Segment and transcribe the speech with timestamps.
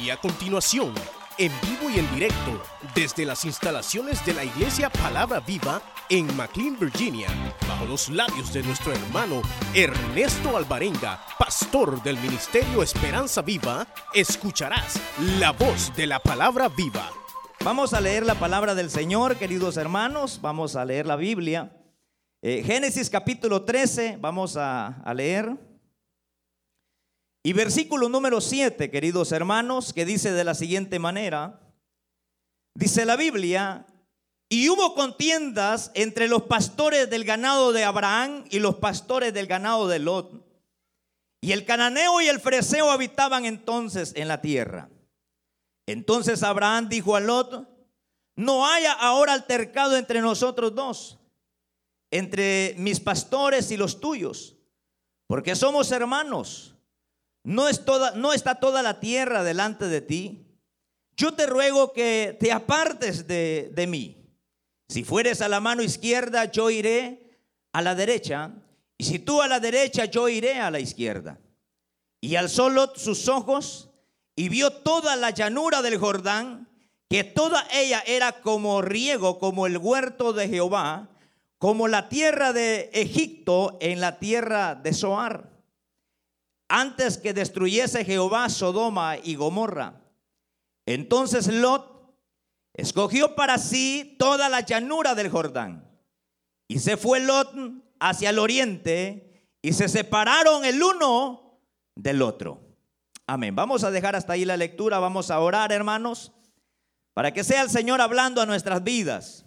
[0.00, 0.92] Y a continuación,
[1.38, 2.62] en vivo y en directo,
[2.94, 5.80] desde las instalaciones de la Iglesia Palabra Viva
[6.10, 7.28] en McLean, Virginia,
[7.66, 9.40] bajo los labios de nuestro hermano
[9.74, 15.00] Ernesto Alvarenga, pastor del Ministerio Esperanza Viva, escucharás
[15.38, 17.10] la voz de la Palabra Viva.
[17.64, 20.40] Vamos a leer la palabra del Señor, queridos hermanos.
[20.42, 21.72] Vamos a leer la Biblia.
[22.42, 25.56] Eh, Génesis capítulo 13, vamos a, a leer.
[27.46, 31.60] Y versículo número 7, queridos hermanos, que dice de la siguiente manera.
[32.74, 33.86] Dice la Biblia,
[34.48, 39.86] y hubo contiendas entre los pastores del ganado de Abraham y los pastores del ganado
[39.86, 40.44] de Lot.
[41.40, 44.88] Y el cananeo y el freseo habitaban entonces en la tierra.
[45.86, 47.68] Entonces Abraham dijo a Lot,
[48.34, 51.20] no haya ahora altercado entre nosotros dos,
[52.10, 54.56] entre mis pastores y los tuyos,
[55.28, 56.72] porque somos hermanos.
[57.46, 60.48] No, es toda, no está toda la tierra delante de ti.
[61.16, 64.16] Yo te ruego que te apartes de, de mí.
[64.88, 67.38] Si fueres a la mano izquierda, yo iré
[67.72, 68.50] a la derecha.
[68.98, 71.38] Y si tú a la derecha, yo iré a la izquierda.
[72.20, 73.90] Y alzó Lot sus ojos
[74.34, 76.68] y vio toda la llanura del Jordán,
[77.08, 81.10] que toda ella era como riego, como el huerto de Jehová,
[81.58, 85.55] como la tierra de Egipto en la tierra de Zoar
[86.68, 90.00] antes que destruyese Jehová Sodoma y Gomorra.
[90.86, 92.14] Entonces Lot
[92.74, 95.88] escogió para sí toda la llanura del Jordán.
[96.68, 97.52] Y se fue Lot
[98.00, 101.60] hacia el oriente y se separaron el uno
[101.94, 102.60] del otro.
[103.26, 103.54] Amén.
[103.56, 106.32] Vamos a dejar hasta ahí la lectura, vamos a orar, hermanos,
[107.14, 109.44] para que sea el Señor hablando a nuestras vidas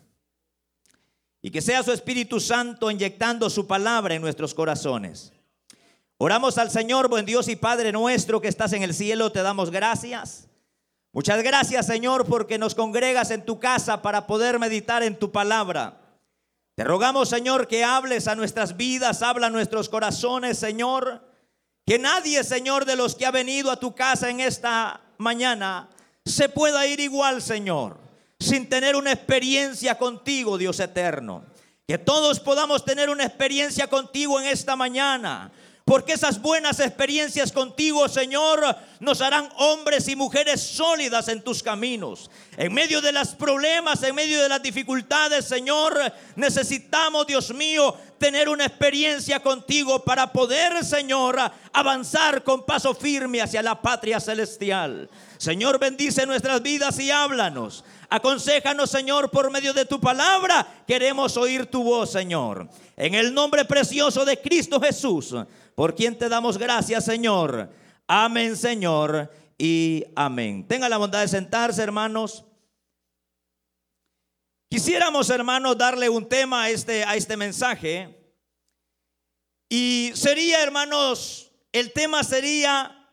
[1.42, 5.32] y que sea su Espíritu Santo inyectando su palabra en nuestros corazones.
[6.22, 9.72] Oramos al Señor, buen Dios y Padre nuestro que estás en el cielo, te damos
[9.72, 10.50] gracias.
[11.14, 15.98] Muchas gracias, Señor, porque nos congregas en tu casa para poder meditar en tu palabra.
[16.76, 21.26] Te rogamos, Señor, que hables a nuestras vidas, habla a nuestros corazones, Señor.
[21.86, 25.88] Que nadie, Señor, de los que ha venido a tu casa en esta mañana
[26.26, 27.98] se pueda ir igual, Señor,
[28.42, 31.46] sin tener una experiencia contigo, Dios eterno.
[31.88, 35.54] Que todos podamos tener una experiencia contigo en esta mañana
[35.90, 38.64] porque esas buenas experiencias contigo, Señor,
[39.00, 42.30] nos harán hombres y mujeres sólidas en tus caminos.
[42.58, 46.00] En medio de los problemas, en medio de las dificultades, Señor,
[46.36, 51.40] necesitamos, Dios mío, tener una experiencia contigo para poder, Señor,
[51.74, 55.10] avanzar con paso firme hacia la patria celestial.
[55.40, 57.84] Señor, bendice nuestras vidas y háblanos.
[58.12, 60.68] Aconsejanos, Señor, por medio de tu palabra.
[60.86, 62.70] Queremos oír tu voz, Señor.
[62.96, 65.34] En el nombre precioso de Cristo Jesús
[65.80, 67.72] por quien te damos gracias, Señor.
[68.06, 70.68] Amén, Señor, y amén.
[70.68, 72.44] Tenga la bondad de sentarse, hermanos.
[74.70, 78.14] Quisiéramos, hermanos, darle un tema a este, a este mensaje.
[79.70, 83.10] Y sería, hermanos, el tema sería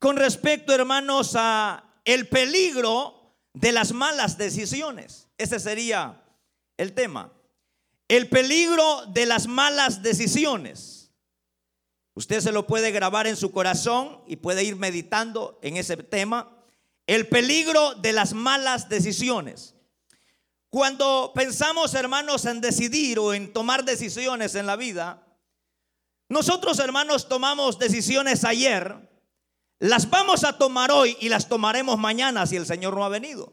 [0.00, 5.28] con respecto, hermanos, a el peligro de las malas decisiones.
[5.38, 6.20] Ese sería
[6.76, 7.32] el tema.
[8.08, 10.97] El peligro de las malas decisiones.
[12.18, 16.50] Usted se lo puede grabar en su corazón y puede ir meditando en ese tema.
[17.06, 19.76] El peligro de las malas decisiones.
[20.68, 25.28] Cuando pensamos, hermanos, en decidir o en tomar decisiones en la vida,
[26.28, 28.96] nosotros, hermanos, tomamos decisiones ayer,
[29.78, 33.52] las vamos a tomar hoy y las tomaremos mañana si el Señor no ha venido.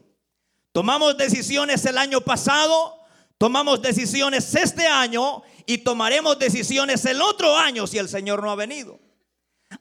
[0.72, 2.98] Tomamos decisiones el año pasado,
[3.38, 8.54] tomamos decisiones este año y tomaremos decisiones el otro año si el Señor no ha
[8.54, 9.00] venido.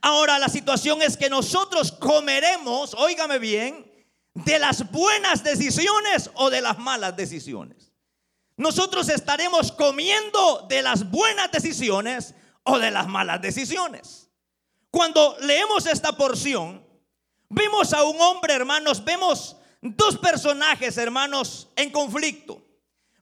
[0.02, 3.92] Ahora la situación es que nosotros comeremos, óigame bien,
[4.34, 7.94] de las buenas decisiones o de las malas decisiones.
[8.58, 14.30] Nosotros estaremos comiendo de las buenas decisiones o de las malas decisiones.
[14.90, 16.84] Cuando leemos esta porción,
[17.50, 22.65] vemos a un hombre, hermanos, vemos dos personajes, hermanos, en conflicto.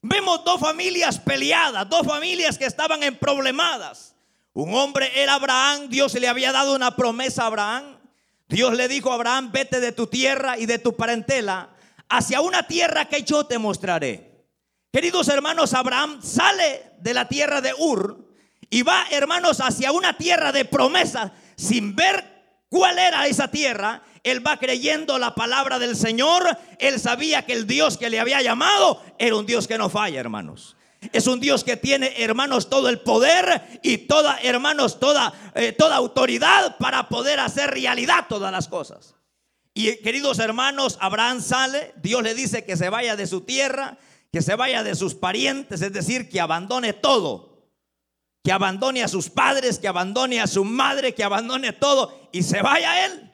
[0.06, 4.14] Vemos dos familias peleadas, dos familias que estaban en problemadas.
[4.52, 7.98] Un hombre era Abraham, Dios le había dado una promesa a Abraham.
[8.46, 11.70] Dios le dijo a Abraham, vete de tu tierra y de tu parentela
[12.10, 14.44] hacia una tierra que yo te mostraré.
[14.92, 18.28] Queridos hermanos, Abraham sale de la tierra de Ur
[18.68, 24.44] y va, hermanos, hacia una tierra de promesa sin ver cuál era esa tierra él
[24.44, 26.58] va creyendo la palabra del Señor.
[26.78, 30.18] Él sabía que el Dios que le había llamado era un Dios que no falla,
[30.18, 30.76] hermanos.
[31.12, 35.96] Es un Dios que tiene, hermanos, todo el poder y toda, hermanos, toda, eh, toda
[35.96, 39.14] autoridad para poder hacer realidad todas las cosas.
[39.74, 43.98] Y queridos hermanos, Abraham sale, Dios le dice que se vaya de su tierra,
[44.32, 47.68] que se vaya de sus parientes, es decir, que abandone todo,
[48.42, 52.62] que abandone a sus padres, que abandone a su madre, que abandone todo y se
[52.62, 53.33] vaya él.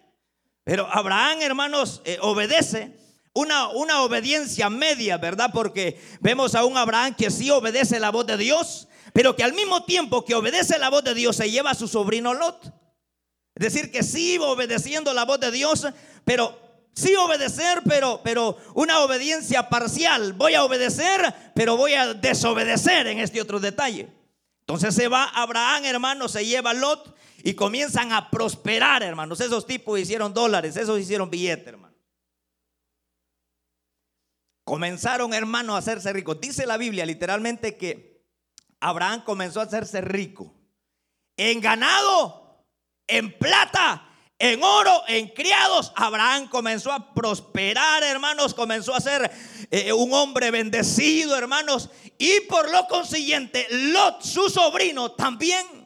[0.65, 2.99] Pero Abraham, hermanos, eh, obedece.
[3.33, 5.51] Una, una obediencia media, ¿verdad?
[5.53, 9.53] Porque vemos a un Abraham que sí obedece la voz de Dios, pero que al
[9.53, 12.73] mismo tiempo que obedece la voz de Dios se lleva a su sobrino Lot.
[13.55, 15.87] Es decir, que sí obedeciendo la voz de Dios,
[16.25, 16.59] pero
[16.93, 20.33] sí obedecer, pero, pero una obediencia parcial.
[20.33, 24.09] Voy a obedecer, pero voy a desobedecer en este otro detalle.
[24.61, 29.41] Entonces se va Abraham, hermano, se lleva Lot y comienzan a prosperar, hermanos.
[29.41, 31.97] Esos tipos hicieron dólares, esos hicieron billetes, hermano.
[34.65, 36.41] Comenzaron, hermano, a hacerse ricos.
[36.41, 38.25] Dice la Biblia literalmente que
[38.81, 40.55] Abraham comenzó a hacerse rico
[41.37, 42.65] en ganado,
[43.07, 44.11] en plata
[44.41, 45.93] en oro, en criados.
[45.95, 49.31] Abraham comenzó a prosperar, hermanos, comenzó a ser
[49.71, 51.91] eh, un hombre bendecido, hermanos.
[52.19, 55.80] Y por lo consiguiente, Lot, su sobrino, también.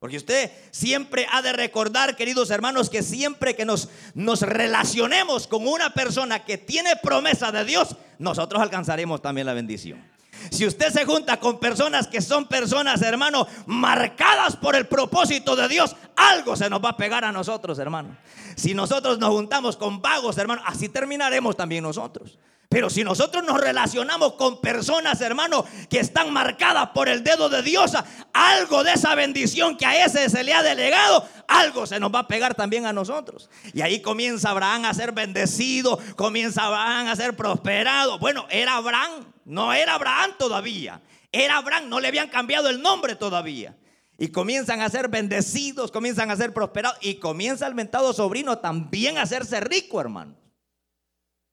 [0.00, 5.68] Porque usted siempre ha de recordar, queridos hermanos, que siempre que nos, nos relacionemos con
[5.68, 10.02] una persona que tiene promesa de Dios, nosotros alcanzaremos también la bendición.
[10.50, 15.68] Si usted se junta con personas que son personas, hermano, marcadas por el propósito de
[15.68, 18.16] Dios, algo se nos va a pegar a nosotros, hermano.
[18.56, 22.38] Si nosotros nos juntamos con vagos, hermano, así terminaremos también nosotros.
[22.70, 27.62] Pero si nosotros nos relacionamos con personas, hermano, que están marcadas por el dedo de
[27.62, 27.94] Dios,
[28.32, 32.20] algo de esa bendición que a ese se le ha delegado, algo se nos va
[32.20, 33.50] a pegar también a nosotros.
[33.74, 38.20] Y ahí comienza Abraham a ser bendecido, comienza Abraham a ser prosperado.
[38.20, 41.02] Bueno, era Abraham, no era Abraham todavía.
[41.32, 43.76] Era Abraham, no le habían cambiado el nombre todavía.
[44.16, 46.98] Y comienzan a ser bendecidos, comienzan a ser prosperados.
[47.00, 50.36] Y comienza el mentado sobrino también a hacerse rico, hermano.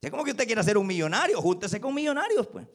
[0.01, 2.67] Es como que usted quiere ser un millonario, júntese con millonarios, pues.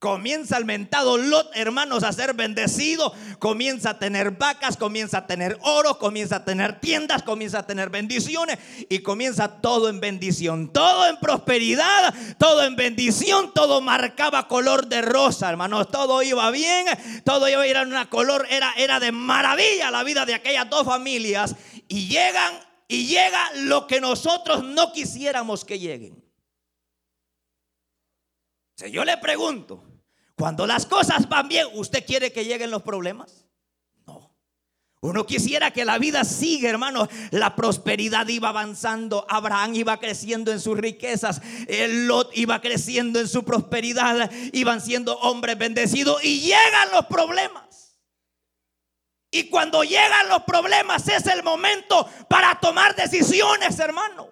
[0.00, 3.12] Comienza el mentado Lot, hermanos, a ser bendecido.
[3.40, 7.90] Comienza a tener vacas, comienza a tener oro, comienza a tener tiendas, comienza a tener
[7.90, 8.58] bendiciones
[8.88, 15.02] y comienza todo en bendición, todo en prosperidad, todo en bendición, todo marcaba color de
[15.02, 15.90] rosa, hermanos.
[15.90, 16.86] Todo iba bien,
[17.24, 20.70] todo iba a ir en una color, era, era de maravilla la vida de aquellas
[20.70, 21.56] dos familias.
[21.88, 26.24] Y llegan y llega lo que nosotros no quisiéramos que lleguen.
[28.76, 29.84] Si yo le pregunto,
[30.34, 33.44] cuando las cosas van bien, ¿usted quiere que lleguen los problemas?
[34.06, 34.34] No.
[35.00, 37.08] Uno quisiera que la vida siga, hermano.
[37.30, 39.26] La prosperidad iba avanzando.
[39.28, 41.42] Abraham iba creciendo en sus riquezas.
[41.66, 44.30] El Lot iba creciendo en su prosperidad.
[44.52, 46.24] Iban siendo hombres bendecidos.
[46.24, 47.87] Y llegan los problemas.
[49.30, 54.30] Y cuando llegan los problemas es el momento para tomar decisiones, hermano.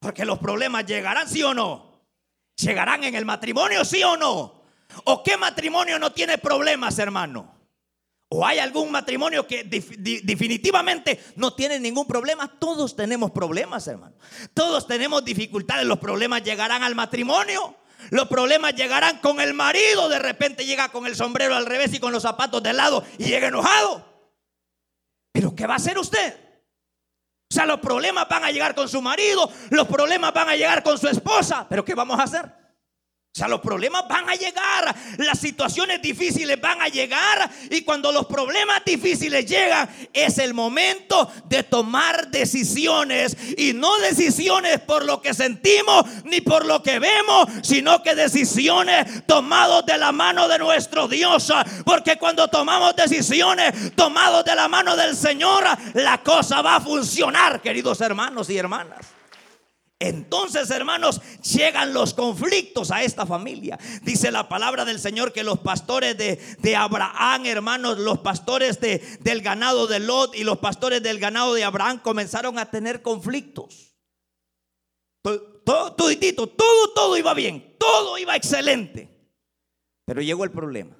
[0.00, 2.02] Porque los problemas llegarán, sí o no.
[2.56, 4.62] Llegarán en el matrimonio, sí o no.
[5.04, 7.54] ¿O qué matrimonio no tiene problemas, hermano?
[8.28, 12.48] ¿O hay algún matrimonio que definitivamente no tiene ningún problema?
[12.58, 14.16] Todos tenemos problemas, hermano.
[14.52, 15.86] Todos tenemos dificultades.
[15.86, 17.76] Los problemas llegarán al matrimonio.
[18.10, 20.08] Los problemas llegarán con el marido.
[20.08, 23.24] De repente llega con el sombrero al revés y con los zapatos de lado y
[23.24, 24.04] llega enojado.
[25.32, 26.40] Pero ¿qué va a hacer usted?
[27.50, 30.82] O sea, los problemas van a llegar con su marido, los problemas van a llegar
[30.82, 31.66] con su esposa.
[31.68, 32.63] Pero ¿qué vamos a hacer?
[33.34, 38.12] O sea, los problemas van a llegar, las situaciones difíciles van a llegar y cuando
[38.12, 45.20] los problemas difíciles llegan es el momento de tomar decisiones y no decisiones por lo
[45.20, 50.60] que sentimos ni por lo que vemos, sino que decisiones tomadas de la mano de
[50.60, 51.52] nuestro Dios.
[51.84, 55.64] Porque cuando tomamos decisiones tomadas de la mano del Señor,
[55.94, 59.13] la cosa va a funcionar, queridos hermanos y hermanas.
[60.08, 63.78] Entonces, hermanos, llegan los conflictos a esta familia.
[64.02, 69.40] Dice la palabra del Señor que los pastores de, Abraham, hermanos, los pastores de, del
[69.40, 73.94] ganado de Lot y los pastores del ganado de Abraham comenzaron a tener conflictos.
[75.22, 79.08] Todo, todo, todo, todo iba bien, todo iba excelente.
[80.04, 80.96] Pero llegó el problema.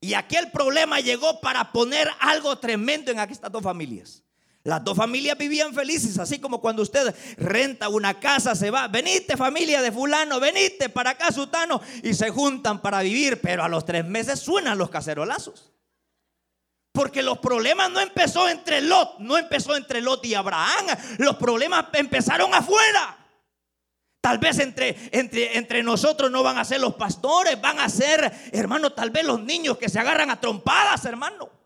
[0.00, 4.22] Y aquel problema llegó para poner algo tremendo en estas dos familias.
[4.68, 9.34] Las dos familias vivían felices, así como cuando usted renta una casa, se va, venite
[9.34, 13.86] familia de fulano, venite para acá, sutano, y se juntan para vivir, pero a los
[13.86, 15.72] tres meses suenan los cacerolazos.
[16.92, 21.86] Porque los problemas no empezó entre Lot, no empezó entre Lot y Abraham, los problemas
[21.94, 23.16] empezaron afuera.
[24.20, 28.50] Tal vez entre, entre, entre nosotros no van a ser los pastores, van a ser,
[28.52, 31.57] hermano, tal vez los niños que se agarran a trompadas, hermano.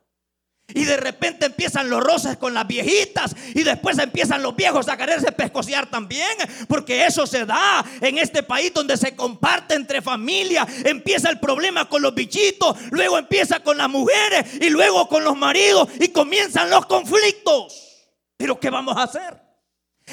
[0.74, 4.96] Y de repente empiezan los roces con las viejitas y después empiezan los viejos a
[4.96, 6.36] quererse pescociar también,
[6.68, 10.66] porque eso se da en este país donde se comparte entre familia.
[10.84, 15.36] Empieza el problema con los bichitos, luego empieza con las mujeres y luego con los
[15.36, 18.08] maridos y comienzan los conflictos.
[18.36, 19.41] Pero ¿qué vamos a hacer?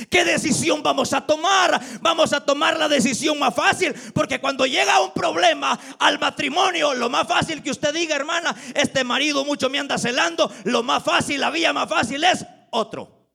[0.09, 1.81] ¿Qué decisión vamos a tomar?
[2.01, 7.09] Vamos a tomar la decisión más fácil, porque cuando llega un problema al matrimonio, lo
[7.09, 11.39] más fácil que usted diga, hermana, este marido mucho me anda celando, lo más fácil,
[11.39, 13.29] la vía más fácil es otro.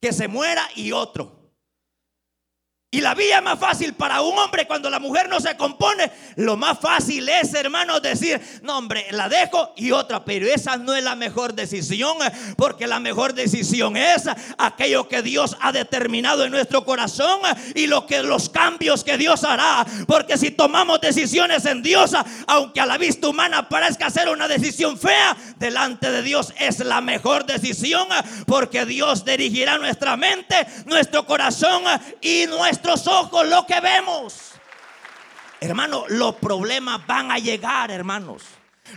[0.00, 1.41] Que se muera y otro.
[2.94, 6.58] Y la vía más fácil para un hombre cuando la mujer no se compone, lo
[6.58, 11.02] más fácil es, hermano, decir, no, hombre, la dejo y otra, pero esa no es
[11.02, 12.18] la mejor decisión,
[12.58, 14.24] porque la mejor decisión es
[14.58, 17.40] aquello que Dios ha determinado en nuestro corazón
[17.74, 22.12] y lo que los cambios que Dios hará, porque si tomamos decisiones en Dios,
[22.46, 27.00] aunque a la vista humana parezca ser una decisión fea, delante de Dios es la
[27.00, 28.06] mejor decisión,
[28.46, 31.84] porque Dios dirigirá nuestra mente, nuestro corazón
[32.20, 34.52] y nuestra ojos lo que vemos.
[35.60, 38.42] Hermano, los problemas van a llegar, hermanos.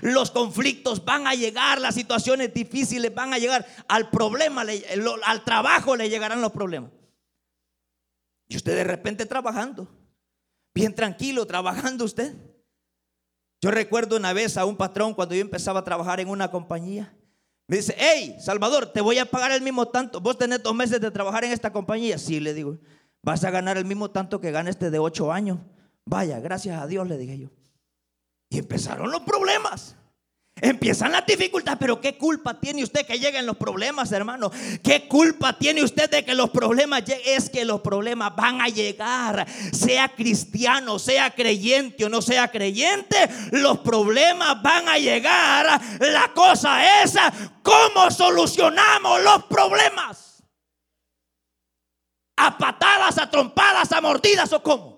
[0.01, 3.65] Los conflictos van a llegar, las situaciones difíciles van a llegar.
[3.87, 4.63] Al problema,
[5.25, 6.91] al trabajo le llegarán los problemas.
[8.47, 9.87] Y usted de repente trabajando,
[10.73, 12.33] bien tranquilo, trabajando usted.
[13.61, 17.15] Yo recuerdo una vez a un patrón cuando yo empezaba a trabajar en una compañía.
[17.67, 20.21] Me dice, hey, Salvador, te voy a pagar el mismo tanto.
[20.21, 22.17] Vos tenés dos meses de trabajar en esta compañía.
[22.19, 22.77] Sí, le digo.
[23.25, 25.57] Vas a ganar el mismo tanto que gana este de ocho años.
[26.05, 27.49] Vaya, gracias a Dios, le dije yo.
[28.51, 29.95] Y empezaron los problemas.
[30.61, 34.51] Empiezan las dificultades, pero ¿qué culpa tiene usted que lleguen los problemas, hermano?
[34.83, 37.23] ¿Qué culpa tiene usted de que los problemas lleguen?
[37.25, 43.17] Es que los problemas van a llegar, sea cristiano, sea creyente o no sea creyente,
[43.53, 45.81] los problemas van a llegar.
[45.99, 47.15] La cosa es
[47.63, 50.34] cómo solucionamos los problemas
[52.37, 54.95] a patadas, a trompadas, a mordidas o cómo?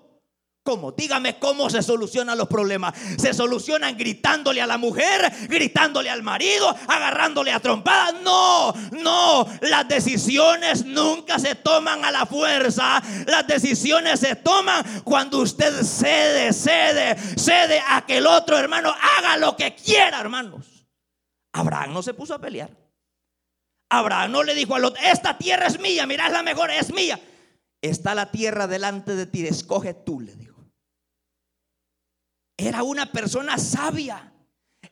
[0.68, 0.92] ¿Cómo?
[0.92, 2.94] Dígame cómo se solucionan los problemas.
[3.16, 8.20] Se solucionan gritándole a la mujer, gritándole al marido, agarrándole a trompadas.
[8.20, 9.46] No, no.
[9.62, 13.02] Las decisiones nunca se toman a la fuerza.
[13.26, 19.38] Las decisiones se toman cuando usted cede, cede, cede a que el otro hermano haga
[19.38, 20.66] lo que quiera, hermanos.
[21.54, 22.68] Abraham no se puso a pelear.
[23.88, 26.92] Abraham no le dijo al otro, esta tierra es mía, mira, es la mejor, es
[26.92, 27.18] mía.
[27.80, 30.66] Está la tierra delante de ti, escoge tú, le dijo.
[32.56, 34.32] Era una persona sabia.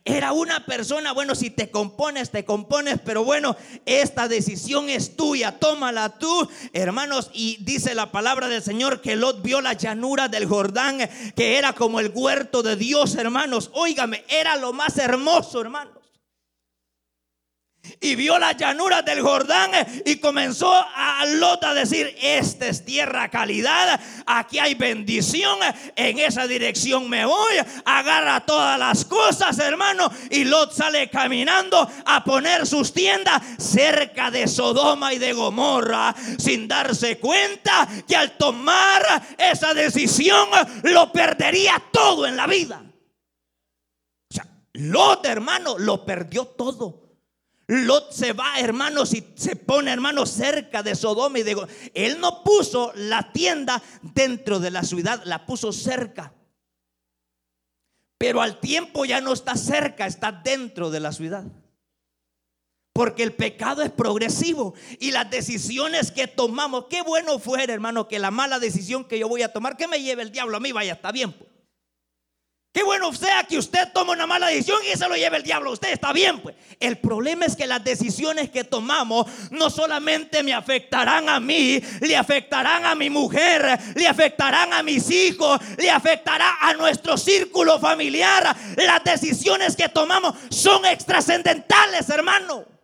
[0.05, 5.59] Era una persona, bueno, si te compones, te compones, pero bueno, esta decisión es tuya,
[5.59, 7.31] tómala tú, hermanos.
[7.33, 10.99] Y dice la palabra del Señor que Lot vio la llanura del Jordán,
[11.35, 13.71] que era como el huerto de Dios, hermanos.
[13.75, 15.96] Óigame, era lo más hermoso, hermanos
[18.00, 19.71] y vio las llanuras del Jordán
[20.05, 25.59] y comenzó a Lot a decir, esta es tierra calidad, aquí hay bendición,
[25.95, 32.25] en esa dirección me voy, agarra todas las cosas, hermano, y Lot sale caminando a
[32.25, 39.37] poner sus tiendas cerca de Sodoma y de Gomorra, sin darse cuenta que al tomar
[39.38, 40.49] esa decisión
[40.83, 42.83] lo perdería todo en la vida.
[44.31, 47.06] O sea, Lot, hermano, lo perdió todo.
[47.69, 52.45] Lot se va, hermanos, y se pone, hermanos, cerca de Sodoma y de Él no
[52.45, 56.33] puso la tienda dentro de la ciudad, la puso cerca.
[58.19, 61.45] Pero al tiempo ya no está cerca, está dentro de la ciudad.
[62.93, 68.19] Porque el pecado es progresivo y las decisiones que tomamos, qué bueno fuera, hermano, que
[68.19, 70.73] la mala decisión que yo voy a tomar, que me lleve el diablo a mí,
[70.73, 71.35] vaya, está bien.
[72.76, 75.73] Qué bueno sea que usted tome una mala decisión y se lo lleve el diablo.
[75.73, 76.56] Usted está bien, pues.
[76.78, 82.14] El problema es que las decisiones que tomamos no solamente me afectarán a mí, le
[82.18, 88.54] afectarán a mi mujer, le afectarán a mis hijos, le afectará a nuestro círculo familiar.
[88.76, 92.75] Las decisiones que tomamos son extrascendentales, hermano.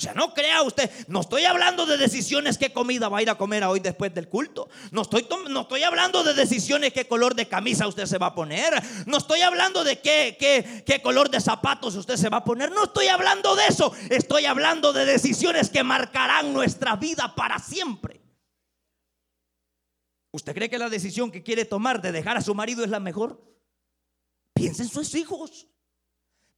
[0.00, 3.28] O sea, no crea usted, no estoy hablando de decisiones qué comida va a ir
[3.28, 4.70] a comer hoy después del culto.
[4.92, 8.34] No estoy, no estoy hablando de decisiones qué color de camisa usted se va a
[8.34, 8.82] poner.
[9.04, 12.72] No estoy hablando de qué, qué, qué color de zapatos usted se va a poner.
[12.72, 13.92] No estoy hablando de eso.
[14.08, 18.22] Estoy hablando de decisiones que marcarán nuestra vida para siempre.
[20.32, 23.00] ¿Usted cree que la decisión que quiere tomar de dejar a su marido es la
[23.00, 23.38] mejor?
[24.54, 25.66] Piensa en sus hijos.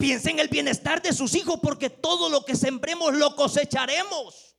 [0.03, 4.57] Piensa en el bienestar de sus hijos porque todo lo que sembremos lo cosecharemos.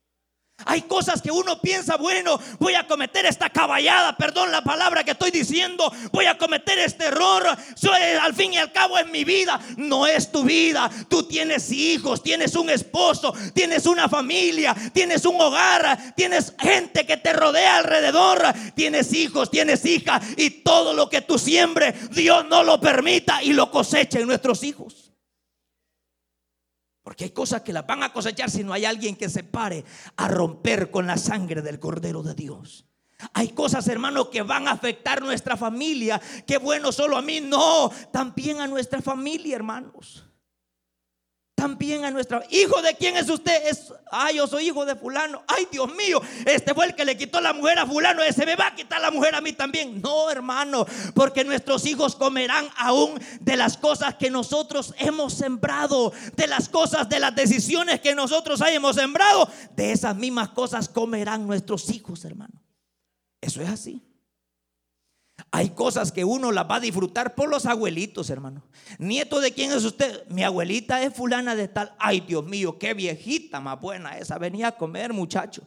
[0.64, 5.12] Hay cosas que uno piensa, bueno, voy a cometer esta caballada, perdón la palabra que
[5.12, 9.60] estoy diciendo, voy a cometer este error, al fin y al cabo es mi vida,
[9.76, 15.42] no es tu vida, tú tienes hijos, tienes un esposo, tienes una familia, tienes un
[15.42, 18.42] hogar, tienes gente que te rodea alrededor,
[18.76, 23.52] tienes hijos, tienes hijas y todo lo que tú siembres, Dios no lo permita y
[23.52, 25.03] lo cosecha en nuestros hijos.
[27.04, 29.84] Porque hay cosas que las van a cosechar si no hay alguien que se pare
[30.16, 32.86] a romper con la sangre del Cordero de Dios.
[33.34, 36.22] Hay cosas, hermanos, que van a afectar nuestra familia.
[36.48, 40.23] Qué bueno, solo a mí, no, también a nuestra familia, hermanos
[41.56, 42.82] también a nuestra hijo.
[42.82, 45.44] De quién es usted es ay yo soy hijo de fulano.
[45.48, 48.22] Ay Dios mío este fue el que le quitó la mujer a fulano.
[48.22, 50.02] Ese me va a quitar la mujer a mí también.
[50.02, 56.48] No hermano porque nuestros hijos comerán aún de las cosas que nosotros hemos sembrado de
[56.48, 59.50] las cosas de las decisiones que nosotros hayamos sembrado.
[59.76, 62.62] De esas mismas cosas comerán nuestros hijos hermano.
[63.42, 64.13] Eso es así
[65.52, 68.64] hay cosas que uno las va a disfrutar por los abuelitos, hermano.
[68.98, 70.28] Nieto de quién es usted?
[70.30, 71.94] Mi abuelita es fulana de tal.
[72.00, 74.38] Ay, Dios mío, qué viejita más buena esa.
[74.38, 75.64] Venía a comer, muchacho.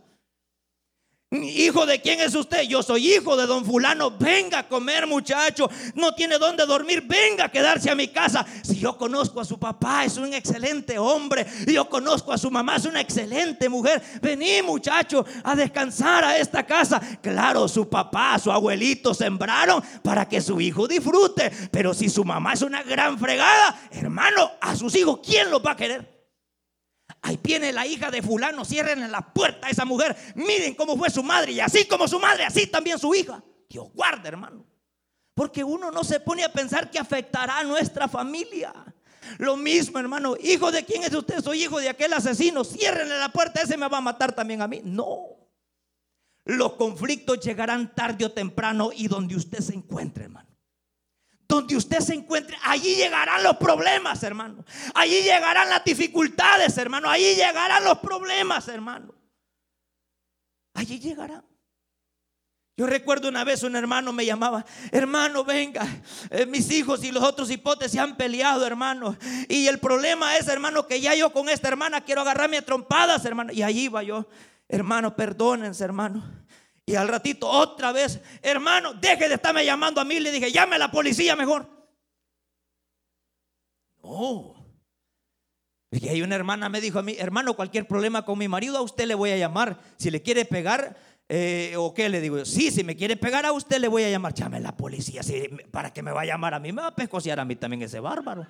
[1.43, 2.63] Hijo de quién es usted?
[2.63, 4.11] Yo soy hijo de don fulano.
[4.11, 5.69] Venga a comer muchacho.
[5.95, 7.03] No tiene dónde dormir.
[7.07, 8.45] Venga a quedarse a mi casa.
[8.63, 11.47] Si yo conozco a su papá, es un excelente hombre.
[11.67, 14.03] Yo conozco a su mamá, es una excelente mujer.
[14.21, 17.01] Vení muchacho a descansar a esta casa.
[17.23, 21.51] Claro, su papá, su abuelito sembraron para que su hijo disfrute.
[21.71, 25.73] Pero si su mamá es una gran fregada, hermano, a sus hijos, ¿quién los va
[25.73, 26.16] a querer?
[27.23, 30.17] Ahí viene la hija de fulano, cierren la puerta a esa mujer.
[30.35, 33.43] Miren cómo fue su madre y así como su madre, así también su hija.
[33.69, 34.65] Dios guarde, hermano.
[35.35, 38.73] Porque uno no se pone a pensar que afectará a nuestra familia.
[39.39, 40.37] Lo mismo, hermano.
[40.41, 41.43] Hijo de quién es usted?
[41.43, 42.65] Soy hijo de aquel asesino.
[42.65, 44.81] Ciérrenle la puerta, ese me va a matar también a mí.
[44.85, 45.37] No.
[46.45, 50.46] Los conflictos llegarán tarde o temprano y donde usted se encuentre, hermano.
[51.49, 54.65] Donde usted se encuentre, allí llegarán los problemas, hermano.
[54.95, 57.09] Allí llegarán las dificultades, hermano.
[57.09, 59.15] Allí llegarán los problemas, hermano.
[60.75, 61.45] Allí llegarán.
[62.79, 65.87] Yo recuerdo una vez un hermano me llamaba, hermano, venga,
[66.29, 69.17] eh, mis hijos y los otros hipotes se han peleado, hermano.
[69.49, 73.25] Y el problema es, hermano, que ya yo con esta hermana quiero agarrarme a trompadas,
[73.25, 73.51] hermano.
[73.51, 74.29] Y allí iba yo,
[74.69, 76.23] hermano, perdónense, hermano.
[76.87, 80.21] Y al ratito otra vez, hermano, deje de estarme llamando a mí.
[80.21, 81.69] Le dije, llame a la policía mejor.
[84.05, 84.55] No.
[85.91, 88.83] Y hay una hermana me dijo a mí, hermano, cualquier problema con mi marido a
[88.83, 89.81] usted le voy a llamar.
[89.97, 90.97] Si le quiere pegar,
[91.29, 92.45] eh, ¿o qué le digo?
[92.45, 94.33] Sí, si me quiere pegar a usted le voy a llamar.
[94.33, 95.23] Llame a la policía.
[95.73, 97.83] para que me va a llamar a mí, me va a pescociar a mí también
[97.83, 98.47] ese bárbaro.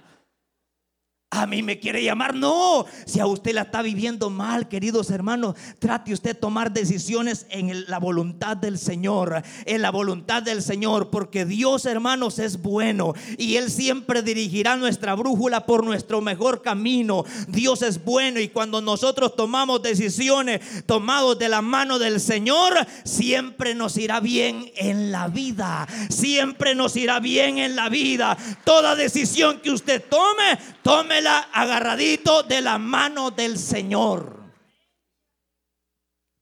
[1.37, 2.35] A mí me quiere llamar.
[2.35, 7.47] No, si a usted la está viviendo mal, queridos hermanos, trate usted de tomar decisiones
[7.51, 9.43] en la voluntad del Señor.
[9.67, 11.11] En la voluntad del Señor.
[11.11, 13.13] Porque Dios, hermanos, es bueno.
[13.37, 17.25] Y Él siempre dirigirá nuestra brújula por nuestro mejor camino.
[17.49, 18.41] Dios es bueno.
[18.41, 24.73] Y cuando nosotros tomamos decisiones tomados de la mano del Señor, siempre nos irá bien
[24.77, 25.87] en la vida.
[26.09, 28.39] Siempre nos irá bien en la vida.
[28.65, 34.41] Toda decisión que usted tome, tómela agarradito de la mano del Señor.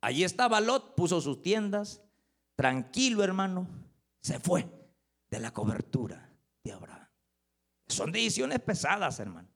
[0.03, 2.03] Allí estaba Lot, puso sus tiendas,
[2.55, 3.67] tranquilo hermano,
[4.21, 4.69] se fue
[5.31, 6.31] de la cobertura
[6.63, 7.09] de Abraham.
[7.89, 9.49] Son decisiones pesadas, hermano.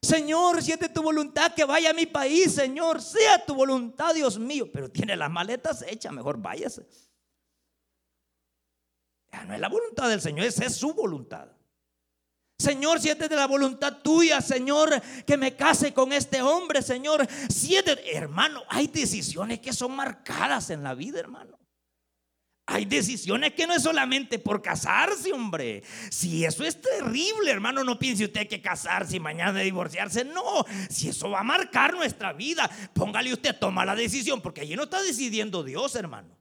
[0.00, 4.14] Señor, si es de tu voluntad que vaya a mi país, Señor, sea tu voluntad,
[4.14, 4.70] Dios mío.
[4.70, 6.86] Pero tiene las maletas hechas, mejor váyase.
[9.32, 11.53] Ya no es la voluntad del Señor, esa es su voluntad.
[12.58, 17.26] Señor, si es de la voluntad tuya, Señor, que me case con este hombre, Señor.
[17.48, 17.76] Si
[18.12, 21.58] hermano, hay decisiones que son marcadas en la vida, hermano.
[22.66, 25.82] Hay decisiones que no es solamente por casarse, hombre.
[26.10, 30.24] Si eso es terrible, hermano, no piense usted que casarse y mañana divorciarse.
[30.24, 34.76] No, si eso va a marcar nuestra vida, póngale usted, toma la decisión, porque allí
[34.76, 36.38] no está decidiendo Dios, hermano.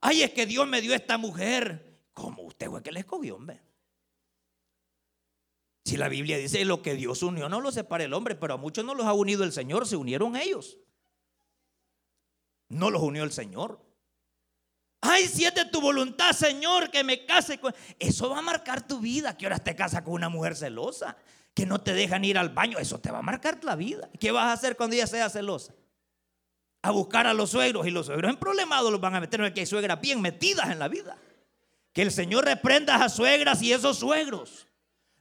[0.00, 2.00] Ay, es que Dios me dio esta mujer.
[2.14, 3.60] ¿Cómo usted fue que le escogió, hombre?
[5.86, 8.56] Si la Biblia dice lo que Dios unió no lo separa el hombre, pero a
[8.56, 10.78] muchos no los ha unido el Señor, se unieron ellos.
[12.68, 13.80] No los unió el Señor.
[15.00, 17.72] Ay, si es de tu voluntad, Señor, que me case con...
[18.00, 19.36] Eso va a marcar tu vida.
[19.36, 21.16] Que ahora te casas con una mujer celosa,
[21.54, 22.78] que no te dejan ir al baño.
[22.80, 24.10] Eso te va a marcar la vida.
[24.18, 25.72] ¿Qué vas a hacer cuando ella sea celosa?
[26.82, 27.86] A buscar a los suegros.
[27.86, 29.40] Y los suegros en problemados los van a meter.
[29.40, 31.16] en que hay suegras bien metidas en la vida.
[31.92, 34.65] Que el Señor reprenda a suegras y esos suegros.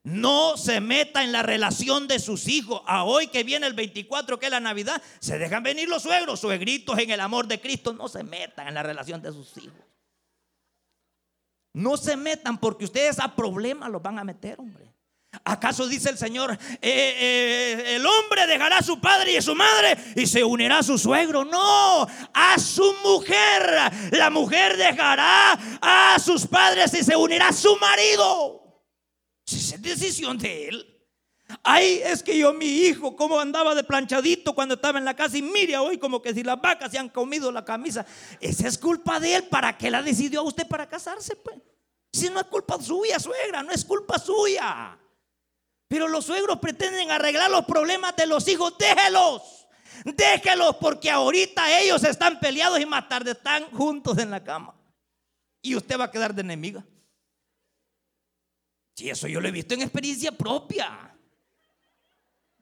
[0.06, 2.84] No se meta en la relación de sus hijos.
[2.86, 6.40] A hoy que viene el 24, que es la Navidad, se dejan venir los suegros,
[6.40, 7.92] suegritos en el amor de Cristo.
[7.92, 9.80] No se metan en la relación de sus hijos.
[11.74, 14.94] No se metan porque ustedes a problemas los van a meter, hombre.
[15.44, 19.56] ¿Acaso dice el Señor, eh, eh, el hombre dejará a su padre y a su
[19.56, 21.44] madre y se unirá a su suegro?
[21.44, 23.92] No, a su mujer.
[24.12, 28.65] La mujer dejará a sus padres y se unirá a su marido.
[29.46, 30.96] Esa es decisión de él.
[31.62, 35.38] Ay, es que yo, mi hijo, como andaba de planchadito cuando estaba en la casa
[35.38, 38.06] y mire hoy como que si las vacas se han comido la camisa.
[38.40, 39.44] Esa es culpa de él.
[39.44, 41.36] ¿Para qué la decidió a usted para casarse?
[41.36, 41.58] Pues?
[42.12, 44.98] Si no es culpa suya, suegra, no es culpa suya.
[45.88, 48.76] Pero los suegros pretenden arreglar los problemas de los hijos.
[48.78, 49.68] Déjelos.
[50.04, 54.74] Déjelos porque ahorita ellos están peleados y más tarde están juntos en la cama.
[55.62, 56.84] Y usted va a quedar de enemiga.
[58.96, 61.16] Si eso yo lo he visto en experiencia propia.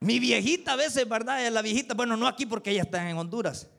[0.00, 1.50] Mi viejita a veces, ¿verdad?
[1.50, 3.70] La viejita, bueno, no aquí porque ella está en Honduras.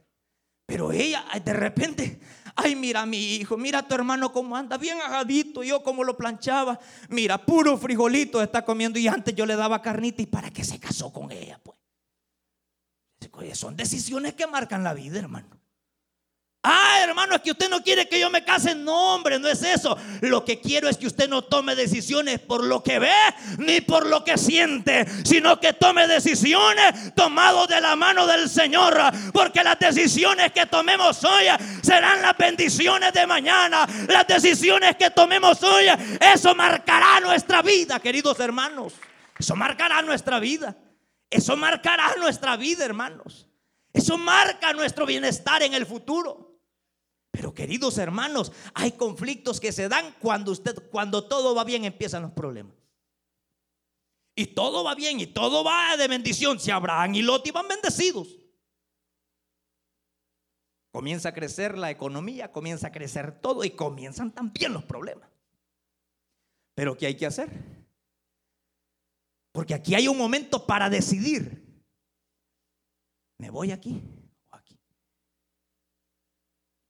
[0.65, 2.19] Pero ella, de repente,
[2.55, 6.17] ay, mira mi hijo, mira a tu hermano cómo anda, bien ajadito, yo como lo
[6.17, 6.79] planchaba.
[7.09, 10.79] Mira, puro frijolito está comiendo y antes yo le daba carnita y para qué se
[10.79, 11.77] casó con ella, pues.
[13.53, 15.49] Son decisiones que marcan la vida, hermano.
[16.67, 18.73] Ah, hermano, es que usted no quiere que yo me case.
[18.73, 19.95] No, hombre, no es eso.
[20.21, 23.13] Lo que quiero es que usted no tome decisiones por lo que ve
[23.59, 28.97] ni por lo que siente, sino que tome decisiones tomados de la mano del Señor.
[29.31, 31.45] Porque las decisiones que tomemos hoy
[31.83, 33.87] serán las bendiciones de mañana.
[34.07, 35.85] Las decisiones que tomemos hoy,
[36.19, 38.93] eso marcará nuestra vida, queridos hermanos.
[39.37, 40.75] Eso marcará nuestra vida.
[41.29, 43.47] Eso marcará nuestra vida, hermanos.
[43.93, 46.54] Eso marca nuestro bienestar en el futuro.
[47.35, 52.21] Pero queridos hermanos, hay conflictos que se dan cuando usted, cuando todo va bien, empiezan
[52.21, 52.73] los problemas.
[54.37, 56.61] Y todo va bien y todo va de bendición.
[56.61, 58.37] Si Abraham y Lot iban bendecidos.
[60.93, 65.29] Comienza a crecer la economía, comienza a crecer todo y comienzan también los problemas.
[66.73, 67.49] Pero ¿qué hay que hacer?
[69.51, 71.83] Porque aquí hay un momento para decidir.
[73.39, 74.01] Me voy aquí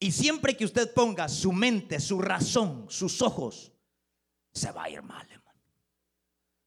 [0.05, 3.71] y siempre que usted ponga su mente, su razón, sus ojos,
[4.53, 5.59] se va a ir mal, hermano.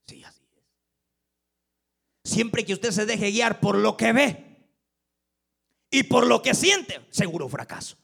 [0.08, 2.32] Sí, así es.
[2.32, 4.72] Siempre que usted se deje guiar por lo que ve
[5.88, 7.96] y por lo que siente, seguro fracaso.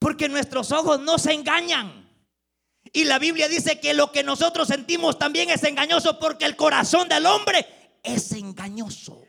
[0.00, 2.10] Porque nuestros ojos no se engañan.
[2.92, 7.08] Y la Biblia dice que lo que nosotros sentimos también es engañoso porque el corazón
[7.08, 7.64] del hombre
[8.02, 9.21] es engañoso.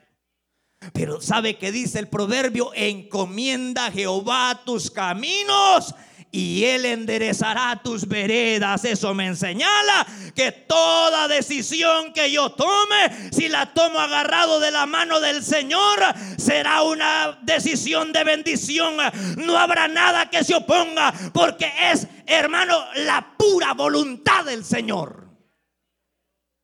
[0.92, 2.72] Pero ¿sabe qué dice el proverbio?
[2.76, 5.96] Encomienda a Jehová tus caminos
[6.34, 8.84] y Él enderezará tus veredas.
[8.86, 14.88] Eso me señala que toda decisión que yo tome, si la tomo agarrado de la
[14.88, 16.00] mano del Señor,
[16.38, 18.96] será una decisión de bendición.
[19.38, 25.23] No habrá nada que se oponga, porque es, hermano, la pura voluntad del Señor.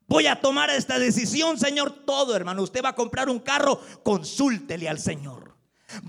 [0.10, 2.63] Voy a tomar esta decisión, Señor, todo, hermano.
[2.63, 5.56] Usted va a comprar un carro, consúltele al Señor.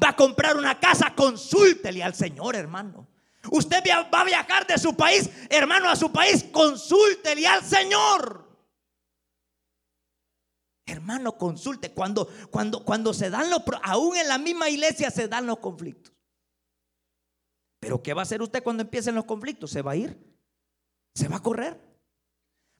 [0.03, 3.07] Va a comprar una casa, consúltele al Señor, hermano.
[3.51, 3.83] Usted
[4.13, 8.49] va a viajar de su país, hermano, a su país, consúltele al Señor.
[10.87, 11.93] Hermano, consulte.
[11.93, 16.15] Cuando, cuando, cuando se dan los, aún en la misma iglesia se dan los conflictos.
[17.79, 19.71] Pero ¿qué va a hacer usted cuando empiecen los conflictos?
[19.71, 20.19] ¿Se va a ir?
[21.15, 21.90] ¿Se va a correr?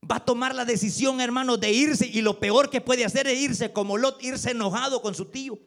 [0.09, 2.07] Va a tomar la decisión, hermano, de irse.
[2.07, 5.59] Y lo peor que puede hacer es irse como Lot, irse enojado con su tío.